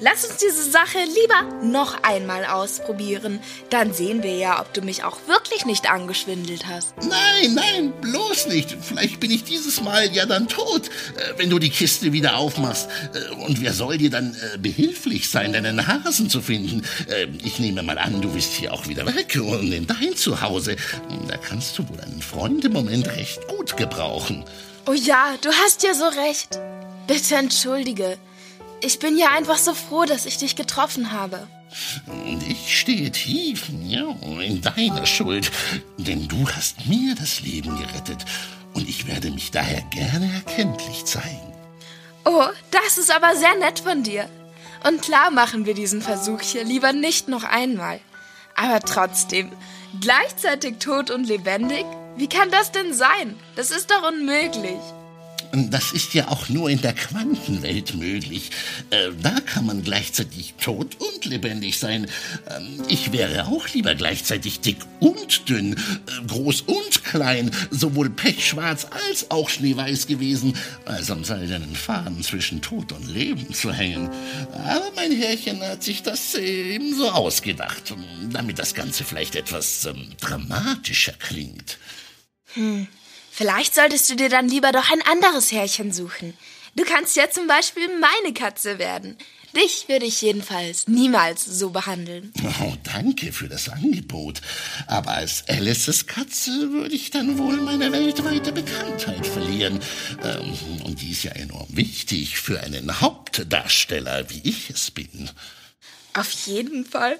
Lass 0.00 0.24
uns 0.24 0.36
diese 0.36 0.70
Sache 0.70 0.98
lieber 0.98 1.64
noch 1.64 2.04
einmal 2.04 2.44
ausprobieren. 2.44 3.40
Dann 3.70 3.92
sehen 3.92 4.22
wir 4.22 4.36
ja, 4.36 4.60
ob 4.60 4.72
du 4.72 4.80
mich 4.80 5.02
auch 5.02 5.16
wirklich 5.26 5.64
nicht 5.66 5.90
angeschwindelt 5.90 6.66
hast. 6.68 6.94
Nein, 6.98 7.54
nein, 7.54 7.92
bloß 8.00 8.46
nicht. 8.46 8.76
Vielleicht 8.80 9.18
bin 9.18 9.32
ich 9.32 9.42
dieses 9.42 9.80
Mal 9.80 10.12
ja 10.14 10.24
dann 10.24 10.46
tot, 10.46 10.88
äh, 10.88 11.38
wenn 11.38 11.50
du 11.50 11.58
die 11.58 11.70
Kiste 11.70 12.12
wieder 12.12 12.36
aufmachst. 12.36 12.88
Äh, 13.12 13.34
und 13.46 13.60
wer 13.60 13.72
soll 13.72 13.98
dir 13.98 14.10
dann 14.10 14.36
äh, 14.54 14.58
behilflich 14.58 15.28
sein, 15.28 15.52
deinen 15.52 15.86
Hasen 15.86 16.30
zu 16.30 16.40
finden? 16.40 16.84
Ich 17.42 17.58
nehme 17.58 17.82
mal 17.82 17.98
an, 17.98 18.20
du 18.20 18.30
bist 18.30 18.52
hier 18.52 18.72
auch 18.72 18.86
wieder 18.86 19.06
weg 19.06 19.36
und 19.40 19.72
in 19.72 19.86
dein 19.86 20.14
Zuhause. 20.14 20.76
Da 21.26 21.36
kannst 21.36 21.78
du 21.78 21.88
wohl 21.88 22.00
einen 22.00 22.22
Freund 22.22 22.64
im 22.64 22.72
Moment 22.72 23.08
recht 23.08 23.46
gut 23.48 23.76
gebrauchen. 23.76 24.44
Oh 24.86 24.92
ja, 24.92 25.34
du 25.40 25.50
hast 25.50 25.82
ja 25.82 25.94
so 25.94 26.06
recht. 26.06 26.58
Bitte 27.06 27.36
entschuldige. 27.36 28.18
Ich 28.80 28.98
bin 28.98 29.18
ja 29.18 29.30
einfach 29.30 29.58
so 29.58 29.74
froh, 29.74 30.04
dass 30.04 30.26
ich 30.26 30.38
dich 30.38 30.56
getroffen 30.56 31.12
habe. 31.12 31.48
Und 32.06 32.42
ich 32.48 32.78
stehe 32.78 33.10
tief 33.10 33.68
ja, 33.82 34.14
in 34.40 34.62
deiner 34.62 35.04
Schuld, 35.04 35.50
denn 35.96 36.28
du 36.28 36.48
hast 36.48 36.86
mir 36.86 37.14
das 37.14 37.40
Leben 37.42 37.76
gerettet 37.76 38.24
und 38.74 38.88
ich 38.88 39.06
werde 39.06 39.30
mich 39.30 39.50
daher 39.50 39.82
gerne 39.90 40.32
erkenntlich 40.32 41.04
zeigen. 41.04 41.52
Oh, 42.24 42.46
das 42.70 42.98
ist 42.98 43.14
aber 43.14 43.36
sehr 43.36 43.56
nett 43.56 43.80
von 43.80 44.02
dir. 44.02 44.28
Und 44.86 45.02
klar 45.02 45.30
machen 45.30 45.66
wir 45.66 45.74
diesen 45.74 46.00
Versuch 46.00 46.40
hier 46.40 46.64
lieber 46.64 46.92
nicht 46.92 47.28
noch 47.28 47.44
einmal. 47.44 48.00
Aber 48.54 48.80
trotzdem, 48.80 49.50
gleichzeitig 50.00 50.78
tot 50.78 51.10
und 51.10 51.24
lebendig? 51.24 51.84
Wie 52.16 52.28
kann 52.28 52.50
das 52.50 52.72
denn 52.72 52.94
sein? 52.94 53.36
Das 53.56 53.70
ist 53.70 53.90
doch 53.90 54.08
unmöglich. 54.08 54.80
Das 55.52 55.92
ist 55.92 56.14
ja 56.14 56.28
auch 56.28 56.48
nur 56.48 56.68
in 56.68 56.80
der 56.80 56.92
Quantenwelt 56.92 57.94
möglich. 57.94 58.50
Äh, 58.90 59.10
da 59.22 59.40
kann 59.40 59.66
man 59.66 59.82
gleichzeitig 59.82 60.54
tot 60.60 60.96
und 61.00 61.24
lebendig 61.24 61.78
sein. 61.78 62.06
Ähm, 62.50 62.82
ich 62.88 63.12
wäre 63.12 63.46
auch 63.46 63.68
lieber 63.68 63.94
gleichzeitig 63.94 64.60
dick 64.60 64.78
und 65.00 65.48
dünn, 65.48 65.74
äh, 65.74 66.26
groß 66.26 66.62
und 66.62 67.04
klein, 67.04 67.50
sowohl 67.70 68.10
pechschwarz 68.10 68.86
als 69.08 69.30
auch 69.30 69.48
schneeweiß 69.48 70.06
gewesen, 70.06 70.54
als 70.84 71.10
am 71.10 71.24
seidenen 71.24 71.74
Faden 71.74 72.22
zwischen 72.22 72.60
Tod 72.60 72.92
und 72.92 73.08
Leben 73.08 73.54
zu 73.54 73.72
hängen. 73.72 74.10
Aber 74.52 74.92
mein 74.96 75.12
Herrchen 75.12 75.62
hat 75.62 75.82
sich 75.82 76.02
das 76.02 76.34
ebenso 76.34 77.10
ausgedacht, 77.10 77.94
damit 78.30 78.58
das 78.58 78.74
Ganze 78.74 79.04
vielleicht 79.04 79.34
etwas 79.34 79.86
ähm, 79.86 80.08
dramatischer 80.20 81.12
klingt. 81.12 81.78
Hm. 82.54 82.86
Vielleicht 83.38 83.76
solltest 83.76 84.10
du 84.10 84.16
dir 84.16 84.28
dann 84.28 84.48
lieber 84.48 84.72
doch 84.72 84.90
ein 84.90 85.00
anderes 85.02 85.52
Härchen 85.52 85.92
suchen. 85.92 86.36
Du 86.74 86.82
kannst 86.82 87.14
ja 87.14 87.30
zum 87.30 87.46
Beispiel 87.46 87.88
meine 88.00 88.34
Katze 88.34 88.80
werden. 88.80 89.16
Dich 89.54 89.88
würde 89.88 90.06
ich 90.06 90.20
jedenfalls 90.22 90.88
niemals 90.88 91.44
so 91.44 91.70
behandeln. 91.70 92.32
Oh, 92.60 92.74
danke 92.82 93.30
für 93.32 93.48
das 93.48 93.68
Angebot. 93.68 94.40
Aber 94.88 95.12
als 95.12 95.44
Alices 95.48 96.08
Katze 96.08 96.72
würde 96.72 96.96
ich 96.96 97.12
dann 97.12 97.38
wohl 97.38 97.58
meine 97.58 97.92
weltweite 97.92 98.50
Bekanntheit 98.50 99.24
verlieren. 99.24 99.78
Ähm, 100.24 100.58
und 100.84 101.00
die 101.00 101.12
ist 101.12 101.22
ja 101.22 101.30
enorm 101.30 101.68
wichtig 101.70 102.40
für 102.40 102.58
einen 102.58 103.00
Hauptdarsteller, 103.00 104.28
wie 104.30 104.40
ich 104.42 104.68
es 104.70 104.90
bin. 104.90 105.30
Auf 106.14 106.32
jeden 106.46 106.84
Fall 106.84 107.16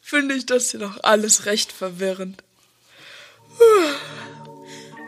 finde 0.00 0.36
ich 0.36 0.46
das 0.46 0.70
hier 0.70 0.80
doch 0.80 1.04
alles 1.04 1.44
recht 1.44 1.70
verwirrend. 1.70 2.42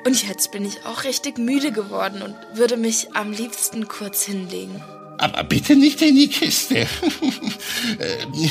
Und 0.04 0.28
jetzt 0.28 0.50
bin 0.50 0.64
ich 0.64 0.84
auch 0.84 1.04
richtig 1.04 1.38
müde 1.38 1.70
geworden 1.72 2.22
und 2.22 2.34
würde 2.54 2.76
mich 2.76 3.14
am 3.14 3.32
liebsten 3.32 3.86
kurz 3.86 4.22
hinlegen. 4.22 4.82
Aber 5.18 5.44
bitte 5.44 5.76
nicht 5.76 6.02
in 6.02 6.16
die 6.16 6.28
Kiste. 6.28 6.86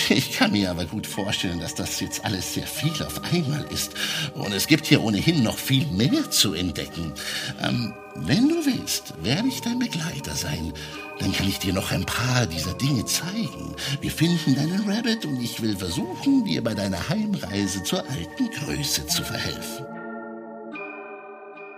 Ich 0.09 0.33
kann 0.33 0.51
mir 0.51 0.69
aber 0.69 0.85
gut 0.85 1.07
vorstellen, 1.07 1.59
dass 1.59 1.75
das 1.75 1.99
jetzt 1.99 2.23
alles 2.23 2.53
sehr 2.53 2.67
viel 2.67 2.91
auf 3.03 3.21
einmal 3.31 3.65
ist. 3.71 3.93
Und 4.33 4.53
es 4.53 4.67
gibt 4.67 4.85
hier 4.85 5.03
ohnehin 5.03 5.43
noch 5.43 5.57
viel 5.57 5.85
mehr 5.87 6.29
zu 6.29 6.53
entdecken. 6.53 7.13
Ähm, 7.61 7.93
wenn 8.15 8.49
du 8.49 8.65
willst, 8.65 9.13
werde 9.23 9.47
ich 9.47 9.61
dein 9.61 9.79
Begleiter 9.79 10.35
sein. 10.35 10.73
Dann 11.19 11.33
kann 11.33 11.47
ich 11.47 11.59
dir 11.59 11.73
noch 11.73 11.91
ein 11.91 12.05
paar 12.05 12.45
dieser 12.45 12.73
Dinge 12.73 13.05
zeigen. 13.05 13.75
Wir 14.01 14.11
finden 14.11 14.55
deinen 14.55 14.89
Rabbit 14.89 15.25
und 15.25 15.41
ich 15.41 15.61
will 15.61 15.75
versuchen, 15.77 16.45
dir 16.45 16.63
bei 16.63 16.73
deiner 16.73 17.09
Heimreise 17.09 17.83
zur 17.83 17.99
alten 18.09 18.49
Größe 18.49 19.07
zu 19.07 19.23
verhelfen. 19.23 19.85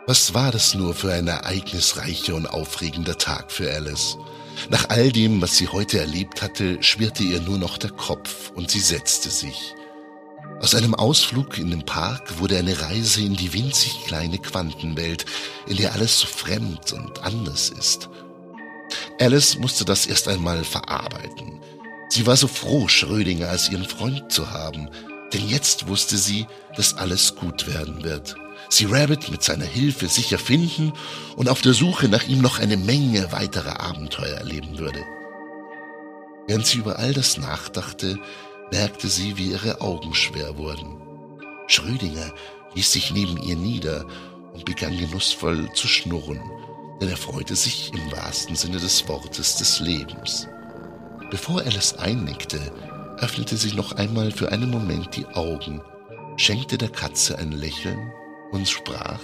Was 0.05 0.33
war 0.33 0.51
das 0.51 0.73
nur 0.73 0.93
für 0.93 1.13
ein 1.13 1.29
ereignisreicher 1.29 2.35
und 2.35 2.45
aufregender 2.45 3.17
Tag 3.17 3.53
für 3.53 3.73
Alice? 3.73 4.17
Nach 4.69 4.89
all 4.89 5.13
dem, 5.13 5.41
was 5.41 5.55
sie 5.55 5.69
heute 5.69 5.97
erlebt 5.97 6.41
hatte, 6.41 6.83
schwirrte 6.83 7.23
ihr 7.23 7.39
nur 7.39 7.57
noch 7.57 7.77
der 7.77 7.91
Kopf 7.91 8.51
und 8.53 8.69
sie 8.69 8.81
setzte 8.81 9.29
sich. 9.29 9.73
Aus 10.59 10.75
einem 10.75 10.93
Ausflug 10.93 11.57
in 11.57 11.69
den 11.69 11.85
Park 11.85 12.39
wurde 12.39 12.57
eine 12.57 12.81
Reise 12.81 13.21
in 13.21 13.35
die 13.35 13.53
winzig 13.53 14.03
kleine 14.05 14.39
Quantenwelt, 14.39 15.25
in 15.67 15.77
der 15.77 15.93
alles 15.93 16.19
so 16.19 16.27
fremd 16.27 16.91
und 16.91 17.23
anders 17.23 17.69
ist. 17.69 18.09
Alice 19.21 19.57
musste 19.57 19.85
das 19.85 20.05
erst 20.05 20.27
einmal 20.27 20.65
verarbeiten. 20.65 21.61
Sie 22.09 22.27
war 22.27 22.35
so 22.35 22.49
froh, 22.49 22.89
Schrödinger 22.89 23.47
als 23.47 23.69
ihren 23.69 23.85
Freund 23.85 24.33
zu 24.33 24.51
haben, 24.51 24.89
denn 25.31 25.47
jetzt 25.47 25.87
wusste 25.87 26.17
sie, 26.17 26.45
dass 26.75 26.93
alles 26.93 27.35
gut 27.35 27.67
werden 27.67 28.03
wird 28.03 28.35
sie 28.73 28.86
Rabbit 28.86 29.29
mit 29.29 29.43
seiner 29.43 29.65
Hilfe 29.65 30.07
sicher 30.07 30.38
finden 30.38 30.93
und 31.36 31.49
auf 31.49 31.62
der 31.62 31.73
Suche 31.73 32.07
nach 32.07 32.23
ihm 32.23 32.41
noch 32.41 32.59
eine 32.59 32.77
Menge 32.77 33.31
weiterer 33.31 33.79
Abenteuer 33.79 34.38
erleben 34.38 34.77
würde. 34.77 35.03
Während 36.47 36.65
sie 36.65 36.79
über 36.79 36.99
all 36.99 37.13
das 37.13 37.38
nachdachte, 37.38 38.17
merkte 38.71 39.07
sie, 39.07 39.38
wie 39.38 39.51
ihre 39.51 39.81
Augen 39.81 40.13
schwer 40.13 40.57
wurden. 40.57 41.01
Schrödinger 41.67 42.33
ließ 42.75 42.91
sich 42.91 43.12
neben 43.12 43.38
ihr 43.38 43.55
nieder 43.55 44.05
und 44.53 44.65
begann 44.65 44.97
genussvoll 44.97 45.69
zu 45.73 45.88
schnurren, 45.88 46.41
denn 46.99 47.09
er 47.09 47.17
freute 47.17 47.55
sich 47.55 47.91
im 47.93 48.12
wahrsten 48.12 48.55
Sinne 48.55 48.77
des 48.77 49.07
Wortes 49.07 49.57
des 49.57 49.79
Lebens. 49.79 50.47
Bevor 51.29 51.62
Alice 51.62 51.93
einnickte, 51.93 52.59
öffnete 53.19 53.57
sie 53.57 53.73
noch 53.73 53.93
einmal 53.93 54.31
für 54.31 54.51
einen 54.51 54.69
Moment 54.69 55.15
die 55.15 55.27
Augen, 55.27 55.81
schenkte 56.38 56.77
der 56.77 56.89
Katze 56.89 57.38
ein 57.38 57.51
Lächeln 57.51 58.12
und 58.53 58.69
sprach. 58.69 59.19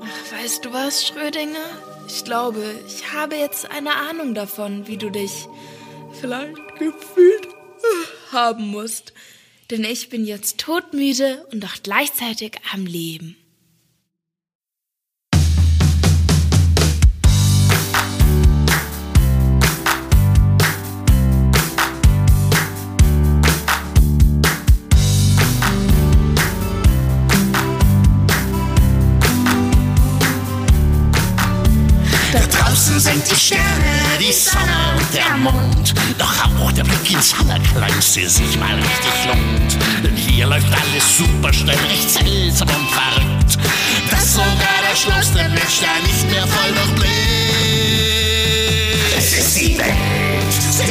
Ach, 0.00 0.32
weißt 0.32 0.64
du 0.64 0.72
was, 0.72 1.06
Schrödinger? 1.06 1.64
Ich 2.06 2.22
glaube, 2.22 2.62
ich 2.86 3.12
habe 3.12 3.34
jetzt 3.34 3.68
eine 3.70 3.96
Ahnung 3.96 4.34
davon, 4.34 4.86
wie 4.86 4.98
du 4.98 5.10
dich 5.10 5.48
vielleicht 6.20 6.76
gefühlt 6.78 7.48
haben 8.30 8.68
musst. 8.68 9.12
Denn 9.70 9.82
ich 9.82 10.10
bin 10.10 10.24
jetzt 10.24 10.58
todmüde 10.58 11.44
und 11.50 11.64
doch 11.64 11.82
gleichzeitig 11.82 12.58
am 12.72 12.86
Leben. 12.86 13.36
ins 37.16 37.34
Allerkleinste 37.40 38.28
sich 38.28 38.58
mal 38.58 38.74
richtig 38.74 39.24
lohnt. 39.26 39.78
Denn 40.04 40.16
hier 40.16 40.46
läuft 40.46 40.66
alles 40.66 41.16
super 41.16 41.52
schnell, 41.52 41.78
recht 41.88 42.10
seltsam 42.10 42.68
und 42.68 42.90
verrückt. 42.90 43.58
Dass 44.10 44.34
sogar 44.34 44.82
der 44.88 44.96
Schloss 44.96 45.32
der 45.32 45.48
Mensch 45.48 45.80
da 45.80 45.98
nicht 46.06 46.30
mehr 46.30 46.46
voll 46.46 46.72
noch 46.72 46.92
blickt. 46.94 47.12
Es 49.16 49.32
ist 49.38 49.56
die 49.60 49.78
Welt 49.78 49.96
der 50.78 50.86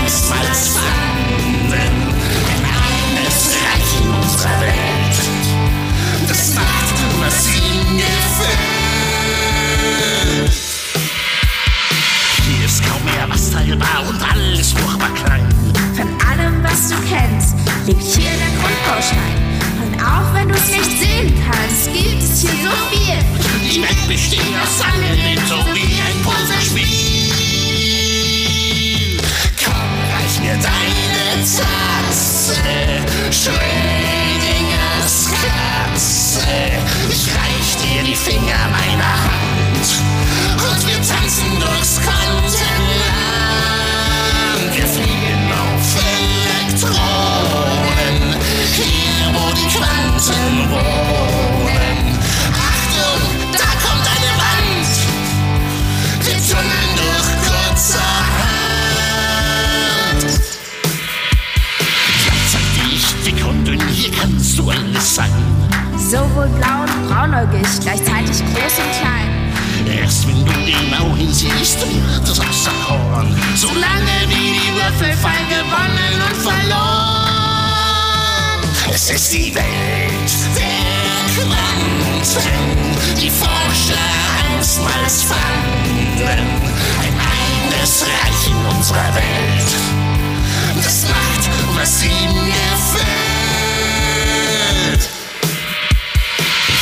Angst 0.00 0.30
mal 0.30 0.46
fanden. 0.46 1.70
Denn 1.70 2.64
eines 2.64 3.38
reichen 3.66 4.08
unserer 4.14 4.60
Welt. 4.60 5.16
Das 6.28 6.54
macht, 6.54 6.96
was 7.20 7.46
ihm 7.56 7.96
gefällt 7.96 8.58
unvorstellbar 13.68 14.08
und 14.08 14.22
alles 14.22 14.72
furchtbar 14.72 15.10
klein. 15.14 15.46
Von 15.94 16.08
allem, 16.28 16.62
was 16.62 16.88
du 16.88 16.96
kennst, 17.08 17.54
liegt 17.86 18.02
hier 18.02 18.30
der 18.30 18.50
Grundbaustein. 18.60 19.36
Und 19.82 20.00
auch 20.02 20.34
wenn 20.34 20.48
du 20.48 20.54
es 20.54 20.68
nicht 20.70 20.98
sehen 20.98 21.34
kannst, 21.44 21.92
gibt 21.92 22.22
es 22.22 22.40
hier 22.40 22.50
so 22.50 22.70
viel. 22.90 23.18
Die 23.70 23.82
Welt 23.82 24.08
besteht 24.08 24.40
aus 24.62 24.80
allem, 24.84 25.38
so 25.46 25.56
wie 25.74 26.00
ein 26.00 26.22
Puzzlespiel. 26.24 26.86
Komm, 29.64 29.90
reich 30.14 30.40
mir 30.40 30.56
deine 30.56 31.44
Tatze, 31.44 32.56
Schrödingers 33.30 35.16
Katze. 35.30 36.46
Ich 37.10 37.28
reich 37.34 37.76
dir 37.82 38.02
die 38.02 38.16
Finger 38.16 38.68
meiner 38.70 39.14
Hand 39.24 39.88
und 40.56 40.86
wir 40.86 40.96
tanzen 40.96 41.60
durchs 41.60 41.96
Kontinent. 41.96 42.77
Sowohl 66.08 66.48
blau 66.48 66.84
und 66.84 67.06
braunäugig, 67.06 67.68
gleichzeitig 67.82 68.38
groß 68.38 68.78
und 68.78 68.92
klein. 68.98 69.30
Erst 69.86 70.26
wenn 70.26 70.42
du 70.42 70.52
genau 70.52 71.14
hinsiehst, 71.14 71.80
wird 71.80 72.26
es 72.26 72.40
außer 72.40 72.72
Horn. 72.88 73.36
Solange 73.54 74.26
wie 74.28 74.52
die 74.58 74.72
Würfel 74.72 75.12
fallen, 75.18 75.46
gewonnen 75.50 76.22
und 76.26 76.36
verloren. 76.36 77.68
Es 78.90 79.10
ist 79.10 79.34
die 79.34 79.54
Welt 79.54 80.32
der 80.56 81.26
Quanten, 81.44 82.96
die 83.20 83.28
Forscher 83.28 84.08
einstmals 84.56 85.24
fanden. 85.24 86.22
Ein 87.02 87.16
eigenes 87.20 88.06
Reich 88.06 88.46
in 88.46 88.56
unserer 88.74 89.14
Welt, 89.14 89.76
das 90.82 91.02
macht, 91.02 91.50
was 91.76 92.02
ihm 92.02 92.34
gefällt. 92.46 93.28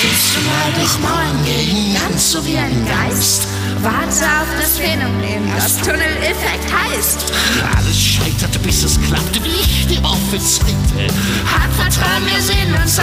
Willst 0.02 0.36
du 0.36 0.40
mal 0.42 0.72
durch 0.74 0.98
Mauern 0.98 1.42
gehen, 1.44 1.94
ganz 1.94 2.32
so 2.32 2.44
wie 2.44 2.58
ein 2.58 2.86
Geist? 2.86 3.48
Warte 3.80 4.26
auf 4.26 4.48
das 4.60 4.76
Phänomen, 4.78 5.50
das 5.56 5.78
Tunneleffekt 5.78 6.70
heißt. 6.70 7.32
Alles 7.76 7.98
scheiterte, 7.98 8.58
bis 8.58 8.84
es 8.84 9.00
klappte, 9.00 9.42
wie 9.42 9.48
ich 9.48 9.86
dir 9.86 10.00
prophezeite. 10.00 11.06
Hab 11.46 11.72
Vertrauen, 11.72 12.26
wir 12.26 12.42
sehen 12.42 12.74
uns 12.74 12.98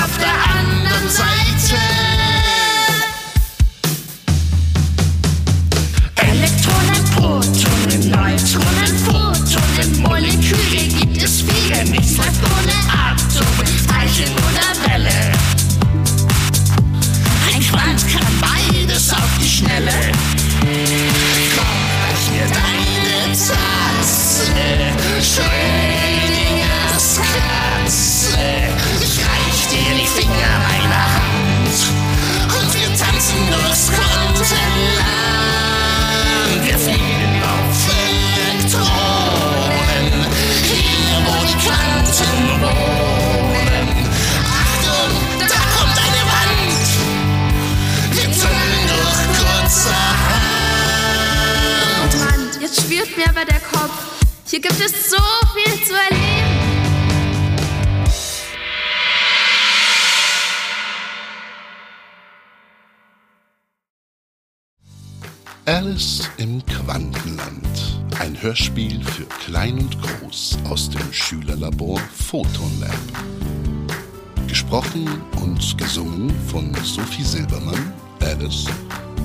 Photon 72.63 72.79
Lab. 72.79 74.47
Gesprochen 74.47 75.07
und 75.41 75.77
gesungen 75.77 76.31
von 76.47 76.73
Sophie 76.83 77.23
Silbermann, 77.23 77.93
Alice 78.21 78.67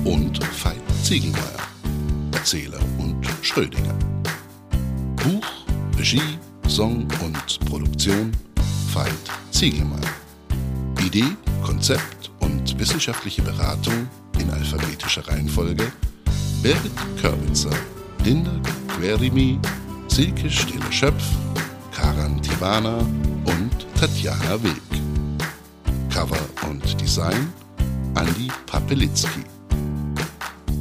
und 0.03 0.39
Veit 0.63 0.81
Ziegelmeier, 1.03 1.41
Erzähler 2.33 2.79
und 2.97 3.25
Schrödinger. 3.41 3.97
Buch, 5.15 5.45
Regie, 5.97 6.37
Song 6.67 7.07
und 7.23 7.59
Produktion 7.65 8.31
Veit 8.93 9.11
Ziegelmeier. 9.51 9.99
Idee, 11.05 11.35
Konzept 11.63 12.31
und 12.39 12.77
wissenschaftliche 12.77 13.41
Beratung 13.41 14.07
in 14.39 14.49
alphabetischer 14.49 15.27
Reihenfolge 15.27 15.91
Birgit 16.61 16.91
Körbitzer, 17.21 17.71
Linda 18.25 18.51
Querimi, 18.97 19.59
Silke 20.09 20.49
Stille-Schöpf, 20.49 21.23
Karan 21.99 22.41
Tivana 22.41 22.99
und 23.49 23.71
Tatjana 23.99 24.61
Wilk. 24.61 24.81
Cover 26.13 26.37
und 26.69 27.01
Design 27.01 27.51
Andi 28.15 28.49
Papelitzki. 28.65 29.43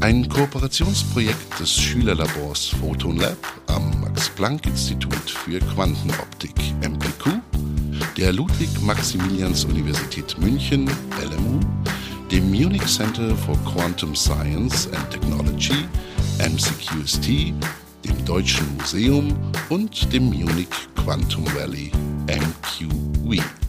Ein 0.01 0.29
Kooperationsprojekt 0.29 1.59
des 1.59 1.75
Schülerlabors 1.75 2.67
Photon 2.67 3.17
Lab 3.17 3.37
am 3.67 4.01
Max-Planck-Institut 4.01 5.31
für 5.31 5.59
Quantenoptik 5.61 6.55
MPQ, 6.83 7.41
der 8.17 8.33
Ludwig-Maximilians-Universität 8.33 10.39
München 10.39 10.89
LMU, 11.21 11.59
dem 12.31 12.49
Munich 12.51 12.87
Center 12.87 13.35
for 13.37 13.59
Quantum 13.65 14.15
Science 14.15 14.89
and 14.93 15.11
Technology 15.11 15.89
MCQST, 16.39 17.53
dem 18.09 18.25
Deutschen 18.25 18.67
Museum 18.77 19.37
und 19.69 20.13
dem 20.13 20.27
Munich 20.27 20.69
Quantum 20.97 21.45
Valley 21.55 21.91
MQV. 22.27 23.68